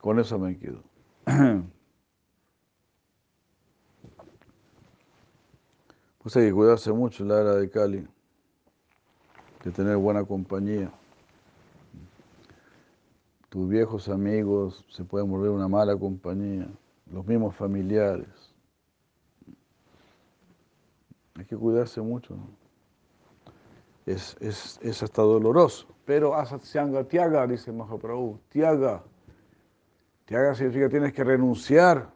con 0.00 0.18
eso 0.18 0.38
me 0.38 0.56
quedo. 0.56 0.82
Hay 6.34 6.48
que 6.48 6.52
cuidarse 6.52 6.92
mucho 6.92 7.22
en 7.22 7.28
la 7.28 7.40
era 7.40 7.54
de 7.54 7.70
Cali, 7.70 8.04
de 9.62 9.70
tener 9.70 9.96
buena 9.96 10.24
compañía. 10.24 10.90
Tus 13.48 13.68
viejos 13.68 14.08
amigos 14.08 14.84
se 14.88 15.04
pueden 15.04 15.30
volver 15.30 15.50
una 15.50 15.68
mala 15.68 15.96
compañía, 15.96 16.68
los 17.12 17.24
mismos 17.24 17.54
familiares. 17.54 18.26
Hay 21.36 21.44
que 21.44 21.56
cuidarse 21.56 22.00
mucho. 22.00 22.36
Es, 24.04 24.36
es, 24.40 24.80
es, 24.82 25.02
hasta 25.04 25.22
doloroso. 25.22 25.86
Pero 26.04 26.34
Asatyanga 26.34 27.04
Tiaga, 27.04 27.46
dice 27.46 27.70
Mahaprabhu, 27.70 28.40
Tiaga. 28.48 29.02
Tiaga 30.24 30.54
significa 30.56 30.88
tienes 30.88 31.12
que 31.12 31.22
renunciar 31.22 32.15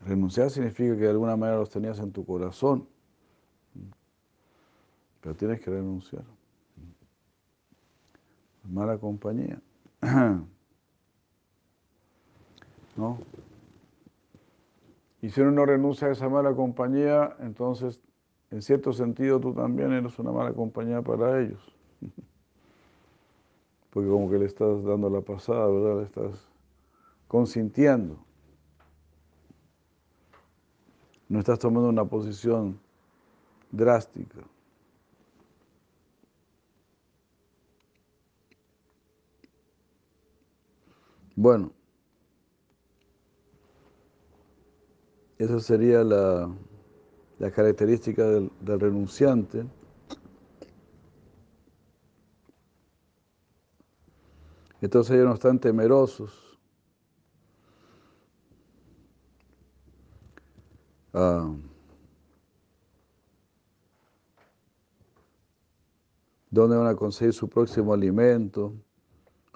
Renunciar 0.00 0.50
significa 0.50 0.94
que 0.96 1.02
de 1.02 1.10
alguna 1.10 1.36
manera 1.36 1.58
los 1.58 1.70
tenías 1.70 1.98
en 1.98 2.10
tu 2.10 2.24
corazón, 2.24 2.88
pero 5.20 5.34
tienes 5.36 5.60
que 5.60 5.70
renunciar. 5.70 6.24
Mala 8.64 8.96
compañía. 8.98 9.60
¿No? 12.96 13.18
Y 15.22 15.28
si 15.30 15.40
uno 15.42 15.50
no 15.50 15.66
renuncia 15.66 16.08
a 16.08 16.12
esa 16.12 16.28
mala 16.28 16.54
compañía, 16.54 17.36
entonces, 17.40 18.00
en 18.50 18.62
cierto 18.62 18.92
sentido, 18.92 19.38
tú 19.38 19.52
también 19.52 19.92
eres 19.92 20.18
una 20.18 20.32
mala 20.32 20.52
compañía 20.52 21.02
para 21.02 21.40
ellos. 21.42 21.60
Porque 23.90 24.08
como 24.08 24.30
que 24.30 24.38
le 24.38 24.46
estás 24.46 24.82
dando 24.84 25.10
la 25.10 25.20
pasada, 25.20 25.66
¿verdad? 25.66 25.98
Le 25.98 26.04
estás 26.04 26.48
consintiendo. 27.28 28.24
No 31.30 31.38
estás 31.38 31.60
tomando 31.60 31.88
una 31.88 32.04
posición 32.04 32.80
drástica. 33.70 34.40
Bueno, 41.36 41.70
esa 45.38 45.60
sería 45.60 46.02
la, 46.02 46.52
característica 47.54 48.24
del, 48.24 48.50
del 48.60 48.80
renunciante. 48.80 49.64
Entonces 54.80 55.14
ellos 55.14 55.28
no 55.28 55.34
están 55.34 55.60
temerosos 55.60 56.49
uh, 61.14 61.56
dónde 66.50 66.76
van 66.76 66.86
a 66.86 66.94
conseguir 66.94 67.32
su 67.32 67.48
próximo 67.48 67.92
alimento 67.92 68.72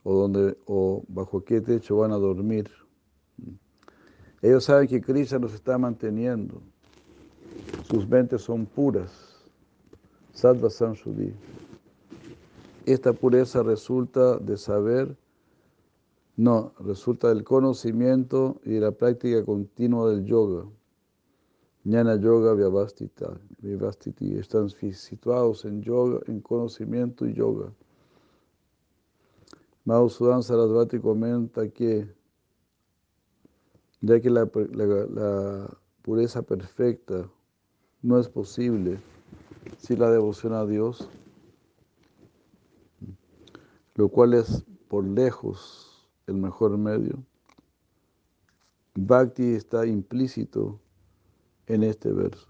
o, 0.02 0.14
dónde, 0.14 0.56
o 0.66 1.02
bajo 1.08 1.44
qué 1.44 1.60
techo 1.60 1.96
van 1.96 2.12
a 2.12 2.16
dormir. 2.16 2.70
Ellos 4.42 4.64
saben 4.64 4.86
que 4.86 5.00
Krishna 5.00 5.38
los 5.38 5.54
está 5.54 5.78
manteniendo. 5.78 6.60
Sus 7.90 8.06
mentes 8.06 8.42
son 8.42 8.66
puras. 8.66 9.34
Sattva 10.34 10.68
Samshuddhi. 10.68 11.32
Esta 12.86 13.14
pureza 13.14 13.62
resulta 13.62 14.36
de 14.36 14.58
saber, 14.58 15.16
no, 16.36 16.72
resulta 16.80 17.28
del 17.28 17.44
conocimiento 17.44 18.60
y 18.64 18.72
de 18.72 18.80
la 18.80 18.92
práctica 18.92 19.42
continua 19.44 20.10
del 20.10 20.26
yoga. 20.26 20.66
Jnana 21.84 22.16
Yoga 22.16 22.54
Vyavastiti, 22.54 24.38
están 24.38 24.70
situados 24.70 25.66
en 25.66 25.82
yoga, 25.82 26.20
en 26.28 26.40
conocimiento 26.40 27.26
y 27.26 27.34
yoga. 27.34 27.70
Madhusudan 29.84 30.42
Sarasvati 30.42 30.98
comenta 30.98 31.68
que, 31.68 32.10
ya 34.00 34.18
que 34.18 34.30
la, 34.30 34.46
pureza 36.00 36.40
perfecta 36.42 37.30
no 38.00 38.18
es 38.18 38.30
posible 38.30 38.98
sin 39.76 39.98
la 39.98 40.10
devoción 40.10 40.54
a 40.54 40.64
Dios, 40.64 41.10
lo 43.94 44.08
cual 44.08 44.32
es 44.32 44.64
por 44.88 45.04
lejos 45.04 46.08
el 46.26 46.36
mejor 46.36 46.78
medio. 46.78 47.22
Bhakti 48.94 49.52
está 49.52 49.84
implícito 49.86 50.80
en 51.66 51.82
este 51.82 52.12
verso. 52.12 52.46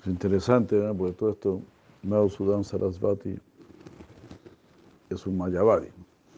Es 0.00 0.06
interesante, 0.06 0.76
¿no? 0.76 0.94
porque 0.94 1.14
todo 1.14 1.30
esto, 1.30 1.62
Madhu 2.02 2.28
Sudan 2.28 2.62
Sarasvati 2.62 3.38
es 5.08 5.26
un 5.26 5.38
Mayavadi. 5.38 5.88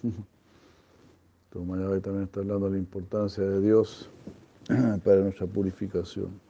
Todo 1.50 1.64
Mayavadi 1.64 2.00
también 2.00 2.24
está 2.24 2.40
hablando 2.40 2.66
de 2.66 2.72
la 2.72 2.78
importancia 2.78 3.42
de 3.42 3.60
Dios 3.60 4.08
para 5.04 5.16
nuestra 5.22 5.46
purificación. 5.46 6.45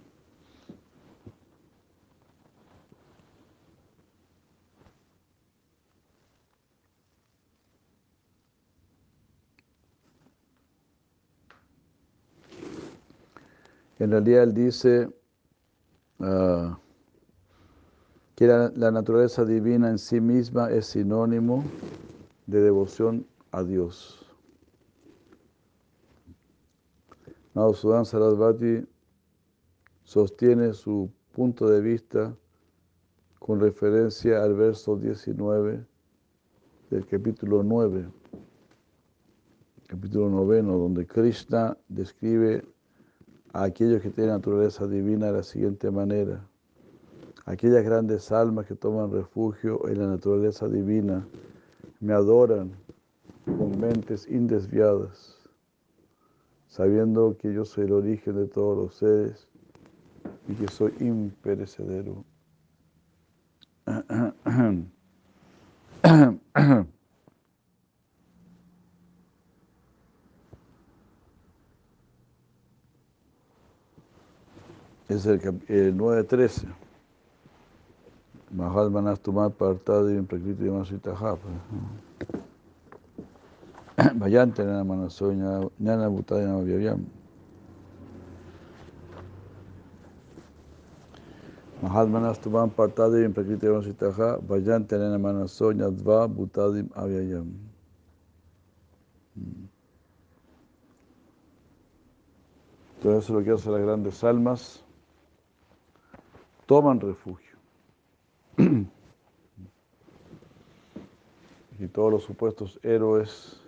En 13.99 14.11
realidad 14.11 14.42
él 14.42 14.55
dice 14.55 15.09
ah, 16.20 16.78
que 18.34 18.47
la, 18.47 18.90
naturaleza 18.90 19.44
divina 19.47 19.88
en 19.88 19.99
sí 19.99 20.20
misma 20.20 20.70
es 20.70 20.86
sinónimo 20.86 21.64
de 22.47 22.61
devoción 22.61 23.26
a 23.51 23.62
Dios. 23.62 24.22
Madhusudan 27.55 28.05
Sarasvati 28.05 28.86
sostiene 30.05 30.74
su 30.74 31.11
punto 31.32 31.66
de 31.66 31.80
vista 31.80 32.36
con 33.38 33.61
referencia 33.61 34.42
al 34.42 34.55
verso 34.55 34.97
19 34.97 35.86
del 36.90 37.07
capítulo 37.07 37.62
9, 37.62 38.07
capítulo 39.86 40.28
noveno, 40.28 40.76
donde 40.76 41.07
Krishna 41.07 41.78
describe 41.88 42.62
a 43.57 43.64
aquellos 43.64 44.02
que 44.02 44.11
tienen 44.11 44.34
naturaleza 44.34 44.86
divina 44.86 45.26
de 45.26 45.32
la 45.32 45.42
siguiente 45.42 45.90
manera. 45.90 46.46
Aquellas 47.46 47.82
grandes 47.84 48.30
almas 48.30 48.66
que 48.66 48.74
toman 48.74 49.11
refugio 49.11 49.88
en 49.88 49.98
la 49.98 50.09
naturaleza 50.09 50.68
divina 50.68 51.26
me 52.00 52.12
adoran 52.12 52.72
con 53.46 53.80
mentes 53.80 54.28
indesviadas, 54.28 55.38
sabiendo 56.68 57.34
que 57.38 57.54
yo 57.54 57.64
soy 57.64 57.86
el 57.86 57.92
origen 57.92 58.36
de 58.36 58.46
todos 58.46 58.76
los 58.76 58.94
seres 58.96 59.48
y 60.48 60.52
que 60.52 60.68
soy 60.68 60.92
imperecedero. 61.00 62.24
Es 75.09 75.26
el, 75.26 75.40
el 75.68 75.96
9.13. 75.96 76.66
Mahatmanas 78.50 79.20
Tumar 79.20 79.50
Partadi 79.50 80.20
Prakriti 80.22 80.64
Masitaha. 80.64 81.36
Vayante 84.14 84.64
Nana 84.64 84.84
Manaso 84.84 85.32
Nana 85.78 86.09
Butadi 86.09 86.44
Nana 86.44 86.62
Vyavyam. 86.62 87.04
Mahatmanas 91.82 92.40
Tumar 92.40 92.68
Partadi 92.70 93.24
en 93.24 93.34
Prakriti 93.34 93.66
Masitaha. 93.66 94.38
Vayante 94.38 94.96
Nana 94.96 95.18
Manaso 95.18 95.72
Nyadva 95.72 96.26
Butadim 96.28 96.88
Avyayam. 96.94 97.52
Todo 103.02 103.18
eso 103.18 103.18
es 103.18 103.30
lo 103.30 103.44
que 103.44 103.50
hacen 103.50 103.72
las 103.72 103.82
grandes 103.82 104.24
almas 104.24 104.86
toman 106.67 107.01
refugio. 107.01 107.57
y 111.79 111.87
todos 111.89 112.11
los 112.11 112.23
supuestos 112.25 112.81
héroes 112.83 113.61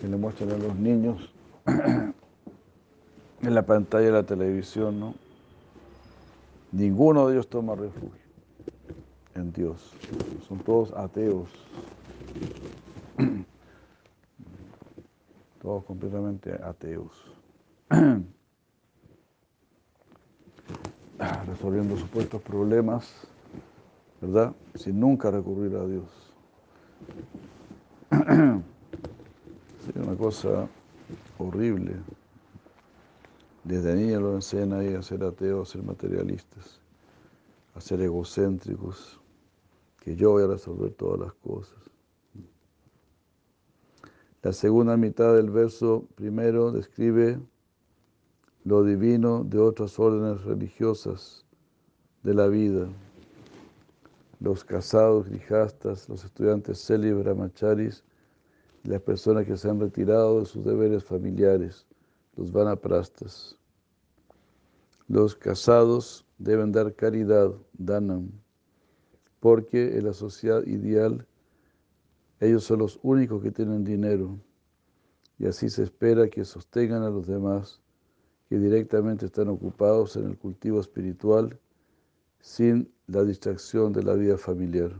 que 0.00 0.08
le 0.08 0.16
muestran 0.16 0.50
a 0.52 0.58
los 0.58 0.74
niños 0.76 1.32
en 1.66 2.14
la 3.42 3.62
pantalla 3.62 4.06
de 4.06 4.12
la 4.12 4.22
televisión, 4.24 5.00
¿no? 5.00 5.14
Ninguno 6.72 7.26
de 7.26 7.34
ellos 7.34 7.48
toma 7.48 7.74
refugio 7.74 8.20
en 9.34 9.52
Dios. 9.52 9.92
Son 10.46 10.58
todos 10.58 10.92
ateos. 10.92 11.48
Todos 15.60 15.84
completamente 15.84 16.54
ateos. 16.54 17.12
Resolviendo 21.46 21.96
supuestos 21.96 22.40
problemas, 22.42 23.08
¿verdad? 24.20 24.54
Sin 24.74 24.98
nunca 24.98 25.30
recurrir 25.30 25.76
a 25.76 25.86
Dios. 25.86 26.06
Sería 29.84 30.02
una 30.02 30.16
cosa 30.16 30.68
horrible. 31.38 31.96
Desde 33.64 33.94
niño 33.94 34.20
lo 34.20 34.34
enseñan 34.34 34.96
a 34.96 35.02
ser 35.02 35.22
ateos, 35.22 35.68
a 35.68 35.72
ser 35.72 35.82
materialistas, 35.82 36.80
a 37.74 37.80
ser 37.80 38.00
egocéntricos, 38.00 39.20
que 40.00 40.16
yo 40.16 40.30
voy 40.30 40.44
a 40.44 40.46
resolver 40.46 40.92
todas 40.92 41.20
las 41.20 41.34
cosas. 41.34 41.76
La 44.42 44.54
segunda 44.54 44.96
mitad 44.96 45.34
del 45.34 45.50
verso 45.50 46.06
primero 46.14 46.72
describe 46.72 47.38
lo 48.64 48.84
divino 48.84 49.42
de 49.44 49.58
otras 49.58 49.98
órdenes 49.98 50.44
religiosas 50.44 51.44
de 52.22 52.34
la 52.34 52.46
vida. 52.46 52.88
Los 54.38 54.64
casados, 54.64 55.28
grijastas, 55.28 56.08
los 56.08 56.24
estudiantes 56.24 56.78
célibes, 56.78 57.24
brahmacharis, 57.24 58.04
las 58.84 59.00
personas 59.02 59.46
que 59.46 59.56
se 59.56 59.68
han 59.68 59.80
retirado 59.80 60.40
de 60.40 60.46
sus 60.46 60.64
deberes 60.64 61.04
familiares, 61.04 61.86
los 62.36 62.50
vanaprastas. 62.52 63.56
Los 65.08 65.34
casados 65.34 66.26
deben 66.38 66.72
dar 66.72 66.94
caridad, 66.94 67.52
danam, 67.72 68.30
porque 69.40 69.98
en 69.98 70.04
la 70.04 70.12
sociedad 70.12 70.64
ideal 70.66 71.26
ellos 72.40 72.64
son 72.64 72.78
los 72.78 72.98
únicos 73.02 73.42
que 73.42 73.50
tienen 73.50 73.84
dinero 73.84 74.38
y 75.38 75.46
así 75.46 75.68
se 75.68 75.82
espera 75.82 76.28
que 76.28 76.44
sostengan 76.44 77.02
a 77.02 77.10
los 77.10 77.26
demás 77.26 77.80
que 78.50 78.58
directamente 78.58 79.26
están 79.26 79.48
ocupados 79.48 80.16
en 80.16 80.26
el 80.26 80.36
cultivo 80.36 80.80
espiritual 80.80 81.56
sin 82.40 82.92
la 83.06 83.22
distracción 83.22 83.92
de 83.92 84.02
la 84.02 84.14
vida 84.14 84.36
familiar. 84.36 84.90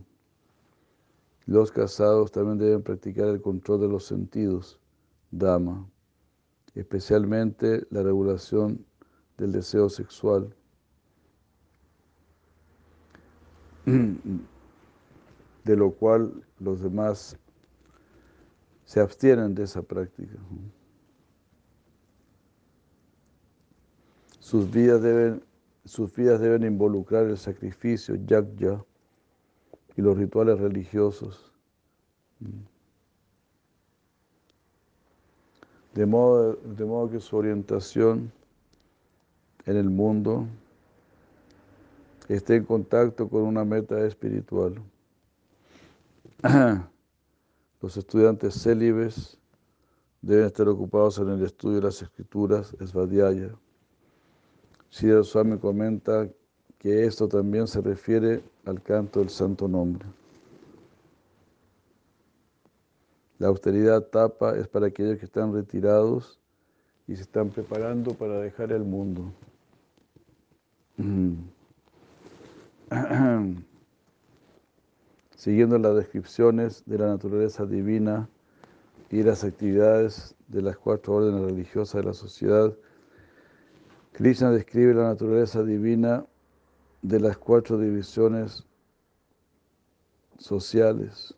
Los 1.46 1.72
casados 1.72 2.30
también 2.30 2.58
deben 2.58 2.82
practicar 2.84 3.26
el 3.26 3.42
control 3.42 3.80
de 3.80 3.88
los 3.88 4.04
sentidos, 4.04 4.78
dama, 5.32 5.84
especialmente 6.76 7.88
la 7.90 8.04
regulación 8.04 8.86
del 9.36 9.50
deseo 9.50 9.88
sexual. 9.88 10.54
de 15.64 15.76
lo 15.76 15.90
cual 15.90 16.44
los 16.60 16.80
demás 16.82 17.36
se 18.84 19.00
abstienen 19.00 19.56
de 19.56 19.64
esa 19.64 19.82
práctica. 19.82 20.38
Sus 24.50 24.68
vidas 24.68 25.00
deben, 25.00 25.44
sus 25.84 26.12
vidas 26.12 26.40
deben 26.40 26.64
involucrar 26.64 27.24
el 27.26 27.38
sacrificio, 27.38 28.16
yagya, 28.16 28.84
y 29.96 30.02
los 30.02 30.18
rituales 30.18 30.58
religiosos. 30.58 31.52
De 35.94 36.04
modo, 36.04 36.54
de 36.54 36.84
modo 36.84 37.08
que 37.12 37.20
su 37.20 37.36
orientación 37.36 38.32
en 39.66 39.76
el 39.76 39.88
mundo 39.88 40.48
esté 42.26 42.56
en 42.56 42.64
contacto 42.64 43.28
con 43.28 43.42
una 43.42 43.64
meta 43.64 44.04
espiritual. 44.04 44.82
Los 47.80 47.96
estudiantes 47.96 48.60
célibes 48.60 49.38
deben 50.20 50.46
estar 50.46 50.66
ocupados 50.68 51.18
en 51.18 51.28
el 51.28 51.44
estudio 51.44 51.76
de 51.76 51.82
las 51.82 52.02
escrituras, 52.02 52.74
Svadhyaya. 52.84 53.54
Sri 54.90 55.24
Swami 55.24 55.58
comenta 55.58 56.28
que 56.78 57.04
esto 57.04 57.28
también 57.28 57.68
se 57.68 57.80
refiere 57.80 58.42
al 58.64 58.82
canto 58.82 59.20
del 59.20 59.30
santo 59.30 59.68
nombre. 59.68 60.04
La 63.38 63.46
austeridad 63.48 64.02
tapa 64.02 64.58
es 64.58 64.68
para 64.68 64.88
aquellos 64.88 65.18
que 65.18 65.24
están 65.24 65.54
retirados 65.54 66.38
y 67.06 67.16
se 67.16 67.22
están 67.22 67.48
preparando 67.50 68.14
para 68.14 68.40
dejar 68.40 68.72
el 68.72 68.84
mundo. 68.84 69.32
Siguiendo 75.36 75.78
las 75.78 75.96
descripciones 75.96 76.82
de 76.84 76.98
la 76.98 77.06
naturaleza 77.06 77.64
divina 77.64 78.28
y 79.10 79.22
las 79.22 79.44
actividades 79.44 80.34
de 80.48 80.62
las 80.62 80.76
cuatro 80.76 81.14
órdenes 81.14 81.42
religiosas 81.42 82.02
de 82.02 82.08
la 82.08 82.14
sociedad, 82.14 82.74
Krishna 84.12 84.50
describe 84.50 84.94
la 84.94 85.08
naturaleza 85.08 85.62
divina 85.62 86.26
de 87.02 87.20
las 87.20 87.38
cuatro 87.38 87.78
divisiones 87.78 88.64
sociales. 90.38 91.34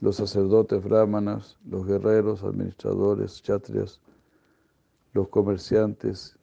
Los 0.00 0.16
sacerdotes 0.16 0.82
brahmanas, 0.82 1.56
los 1.64 1.86
guerreros, 1.86 2.42
administradores, 2.42 3.42
chatrias, 3.42 4.00
los 5.12 5.28
comerciantes 5.28 6.36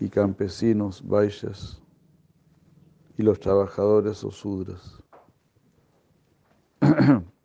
y 0.00 0.08
campesinos 0.08 1.06
vaishas 1.06 1.80
y 3.18 3.22
los 3.22 3.40
trabajadores 3.40 4.22
o 4.24 4.30
sudras. 4.30 5.02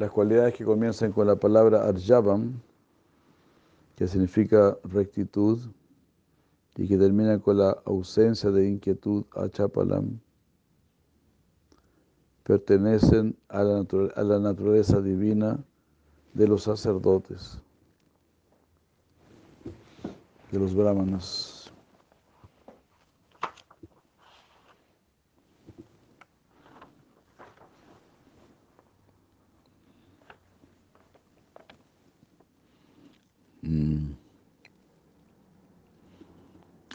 Las 0.00 0.12
cualidades 0.12 0.54
que 0.54 0.64
comienzan 0.64 1.12
con 1.12 1.26
la 1.26 1.36
palabra 1.36 1.86
arjavam, 1.86 2.54
que 3.96 4.08
significa 4.08 4.78
rectitud, 4.82 5.58
y 6.78 6.88
que 6.88 6.96
terminan 6.96 7.38
con 7.40 7.58
la 7.58 7.76
ausencia 7.84 8.50
de 8.50 8.66
inquietud, 8.66 9.24
achapalam, 9.36 10.18
pertenecen 12.44 13.36
a 13.48 13.62
la, 13.62 13.86
la 14.24 14.38
naturaleza 14.38 15.02
divina 15.02 15.62
de 16.32 16.48
los 16.48 16.62
sacerdotes, 16.62 17.58
de 20.50 20.58
los 20.58 20.74
brahmanas. 20.74 21.59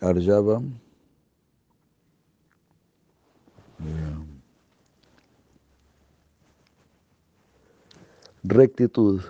Arjava. 0.02 0.62
Rectitud. 8.44 9.22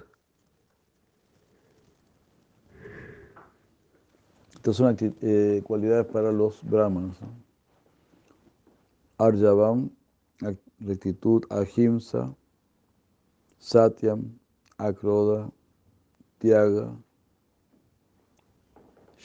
Estas 4.54 4.78
son 4.78 4.98
eh, 5.22 5.62
cualidades 5.64 6.08
para 6.08 6.32
los 6.32 6.62
brahmanos. 6.64 7.22
¿no? 7.22 7.28
Arjavam, 9.18 9.92
rectitud, 10.80 11.44
ahimsa, 11.50 12.36
satyam, 13.60 14.38
akroda, 14.78 15.50
tiaga, 16.40 16.92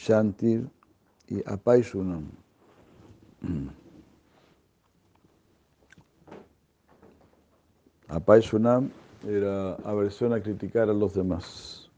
shantir 0.00 0.66
y 1.28 1.42
apaishunam. 1.46 2.24
Apaishunam 8.08 8.90
era 9.28 9.74
aversión 9.84 10.32
a 10.32 10.42
criticar 10.42 10.88
a 10.88 10.94
los 10.94 11.14
demás. 11.14 11.89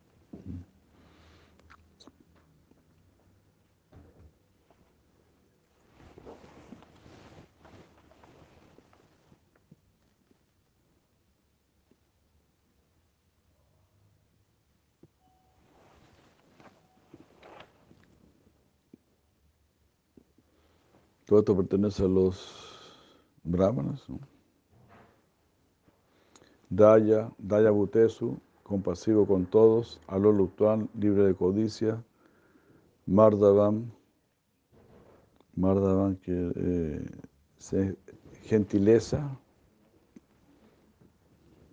Todo 21.33 21.41
esto 21.41 21.57
pertenece 21.57 22.05
a 22.05 22.09
los 22.09 22.79
brahmanas. 23.43 24.07
¿no? 24.07 24.21
Daya, 26.69 27.33
Daya 27.39 27.71
Butesu, 27.71 28.39
compasivo 28.63 29.27
con 29.27 29.47
todos, 29.47 29.99
Alolutuan, 30.09 30.91
libre 30.93 31.25
de 31.25 31.35
codicia, 31.35 32.05
Mardavam, 33.07 33.91
Mardavam, 35.57 36.17
que 36.17 36.53
eh, 36.55 37.97
gentileza, 38.43 39.35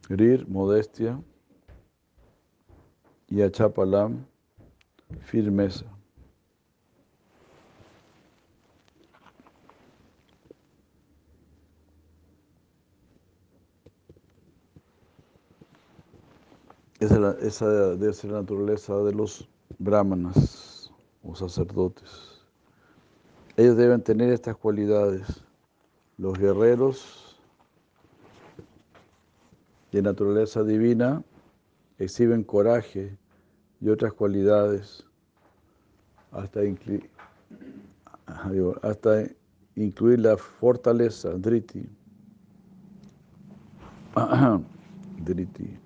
Rir, 0.08 0.48
modestia, 0.48 1.22
y 3.28 3.42
Achapalam, 3.42 4.26
firmeza. 5.20 5.99
Esa, 17.00 17.96
debe 17.96 18.14
ser 18.14 18.32
la 18.32 18.42
naturaleza 18.42 18.94
de 19.04 19.14
los 19.14 19.48
brahmanas 19.78 20.92
o 21.24 21.34
sacerdotes. 21.34 22.42
Ellos 23.56 23.78
deben 23.78 24.02
tener 24.02 24.34
estas 24.34 24.58
cualidades. 24.58 25.42
Los 26.18 26.38
guerreros 26.38 27.38
de 29.94 30.02
naturaleza 30.02 30.64
divina 30.64 31.24
exhiben 32.00 32.44
coraje 32.44 33.18
y 33.80 33.88
otras 33.88 34.12
cualidades 34.12 35.06
hasta, 36.32 36.60
hasta 38.82 39.24
incluir 39.76 40.20
la 40.20 40.36
fortaleza, 40.36 41.30
driti. 41.30 41.88
driti. 45.24 45.80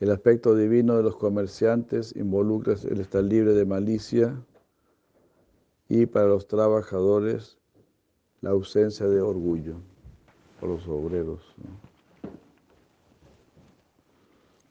El 0.00 0.12
aspecto 0.12 0.54
divino 0.54 0.96
de 0.96 1.02
los 1.02 1.16
comerciantes 1.16 2.14
involucra 2.14 2.74
el 2.88 3.00
estar 3.00 3.24
libre 3.24 3.52
de 3.52 3.64
malicia 3.64 4.40
y 5.88 6.06
para 6.06 6.26
los 6.26 6.46
trabajadores 6.46 7.58
la 8.40 8.50
ausencia 8.50 9.08
de 9.08 9.20
orgullo, 9.20 9.74
para 10.60 10.74
los 10.74 10.86
obreros. 10.86 11.40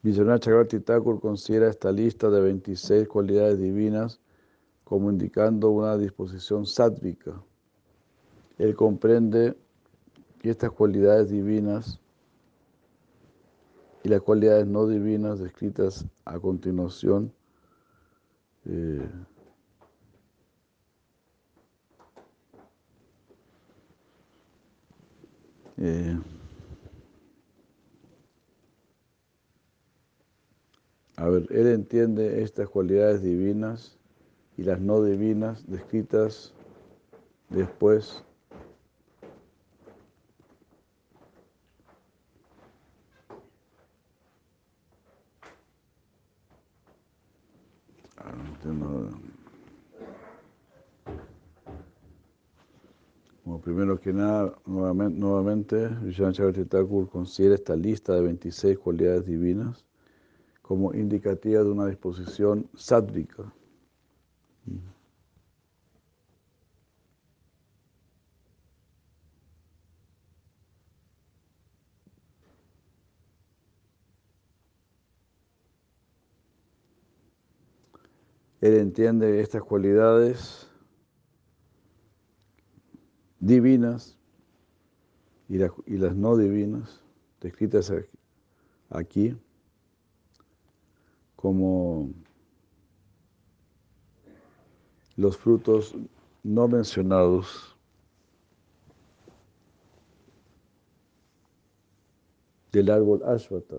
Vishwanath 0.01 0.43
Chakravarti 0.43 0.79
Thakur 0.79 1.19
considera 1.19 1.69
esta 1.69 1.91
lista 1.91 2.29
de 2.29 2.39
26 2.39 3.09
cualidades 3.09 3.59
divinas 3.59 4.21
como 4.85 5.09
indicando 5.09 5.69
una 5.71 5.97
disposición 5.97 6.65
sádvica 6.65 7.33
él 8.57 8.75
comprende 8.75 9.55
estas 10.41 10.71
cualidades 10.71 11.29
divinas 11.29 11.99
y 14.03 14.09
las 14.09 14.21
cualidades 14.21 14.65
no 14.65 14.87
divinas 14.87 15.39
descritas 15.39 16.05
a 16.25 16.39
continuación 16.39 17.33
eh, 18.65 19.09
eh, 25.77 26.19
a 31.17 31.29
ver, 31.29 31.47
él 31.49 31.67
entiende 31.67 32.41
estas 32.41 32.69
cualidades 32.69 33.21
divinas 33.21 33.97
y 34.57 34.63
las 34.63 34.79
no 34.79 35.03
divinas 35.03 35.67
descritas 35.67 36.53
después 37.49 38.23
Como 53.43 53.61
primero 53.61 53.99
que 53.99 54.11
nada, 54.11 54.53
nuevamente, 54.65 55.15
nuevamente 55.17 55.89
Thakur 56.65 57.09
considera 57.09 57.55
esta 57.55 57.75
lista 57.75 58.13
de 58.13 58.21
26 58.21 58.77
cualidades 58.77 59.25
divinas 59.25 59.85
como 60.61 60.93
indicativa 60.93 61.63
de 61.63 61.69
una 61.71 61.85
disposición 61.85 62.67
sádvica. 62.75 63.53
Él 78.59 78.75
entiende 78.75 79.39
estas 79.41 79.61
cualidades 79.61 80.67
divinas 83.39 84.17
y, 85.47 85.57
las 85.57 86.15
no 86.15 86.35
divinas, 86.35 87.01
descritas 87.39 87.93
aquí, 88.89 89.37
como 91.35 92.09
los 95.15 95.37
frutos 95.37 95.95
no 96.43 96.67
mencionados. 96.67 97.73
Del 102.71 102.91
árbol 102.91 103.23
Ashwata, 103.23 103.77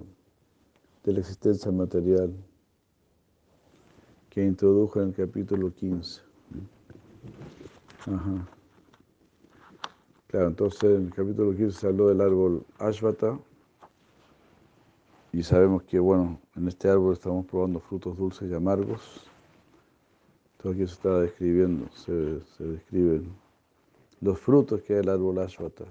de 1.05 1.13
la 1.13 1.21
existencia 1.21 1.71
material 1.71 2.35
que 4.31 4.45
introdujo 4.45 5.01
en 5.01 5.09
el 5.09 5.15
capítulo 5.15 5.73
15. 5.75 6.23
Ajá. 8.07 8.49
Claro, 10.29 10.49
entonces 10.49 10.83
en 10.85 11.07
el 11.07 11.15
capítulo 11.15 11.57
15 11.57 11.73
se 11.73 11.87
habló 11.87 12.09
del 12.09 12.21
árbol 12.21 12.65
Ashvata 12.79 13.39
y 15.33 15.43
sabemos 15.43 15.83
que, 15.85 15.99
bueno, 15.99 16.39
en 16.55 16.69
este 16.69 16.89
árbol 16.89 17.15
estamos 17.15 17.47
probando 17.47 17.81
frutos 17.81 18.17
dulces 18.17 18.51
y 18.51 18.55
amargos. 18.55 19.27
Entonces 20.57 20.83
aquí 20.83 20.87
se 20.87 20.95
está 20.95 21.21
describiendo, 21.21 21.91
se, 21.93 22.13
describen 22.65 23.33
los 24.21 24.39
frutos 24.39 24.83
que 24.83 24.95
hay 24.95 25.01
el 25.01 25.09
árbol 25.09 25.39
Ashvata. 25.39 25.85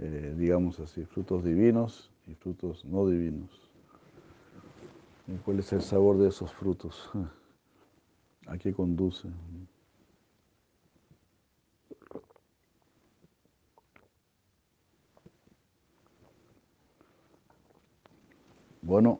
Eh, 0.00 0.34
digamos 0.36 0.80
así, 0.80 1.04
frutos 1.04 1.44
divinos 1.44 2.10
y 2.26 2.34
frutos 2.34 2.84
no 2.84 3.06
divinos. 3.06 3.63
¿Cuál 5.44 5.58
es 5.60 5.72
el 5.72 5.80
sabor 5.80 6.18
de 6.18 6.28
esos 6.28 6.52
frutos? 6.52 7.10
¿A 8.46 8.58
qué 8.58 8.74
conduce? 8.74 9.28
Bueno, 18.82 19.18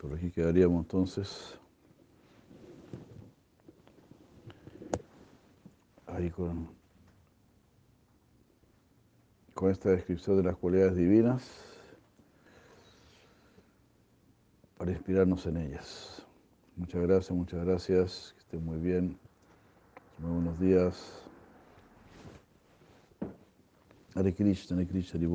por 0.00 0.14
aquí 0.14 0.30
quedaríamos 0.30 0.84
entonces. 0.84 1.58
Ahí 6.06 6.30
con, 6.30 6.70
con 9.52 9.70
esta 9.70 9.90
descripción 9.90 10.38
de 10.38 10.44
las 10.44 10.56
cualidades 10.56 10.96
divinas. 10.96 11.79
Para 14.80 14.92
inspirarnos 14.92 15.44
en 15.44 15.58
ellas. 15.58 16.26
Muchas 16.74 17.02
gracias, 17.02 17.36
muchas 17.36 17.62
gracias, 17.66 18.32
que 18.34 18.40
estén 18.40 18.64
muy 18.64 18.78
bien. 18.78 19.18
Muy 20.16 20.32
buenos 20.32 20.58
días. 20.58 21.22
Hare 24.14 24.34
Krishna, 24.34 24.78
Hare 24.78 24.86
Krishna, 24.86 25.20
Hare 25.20 25.26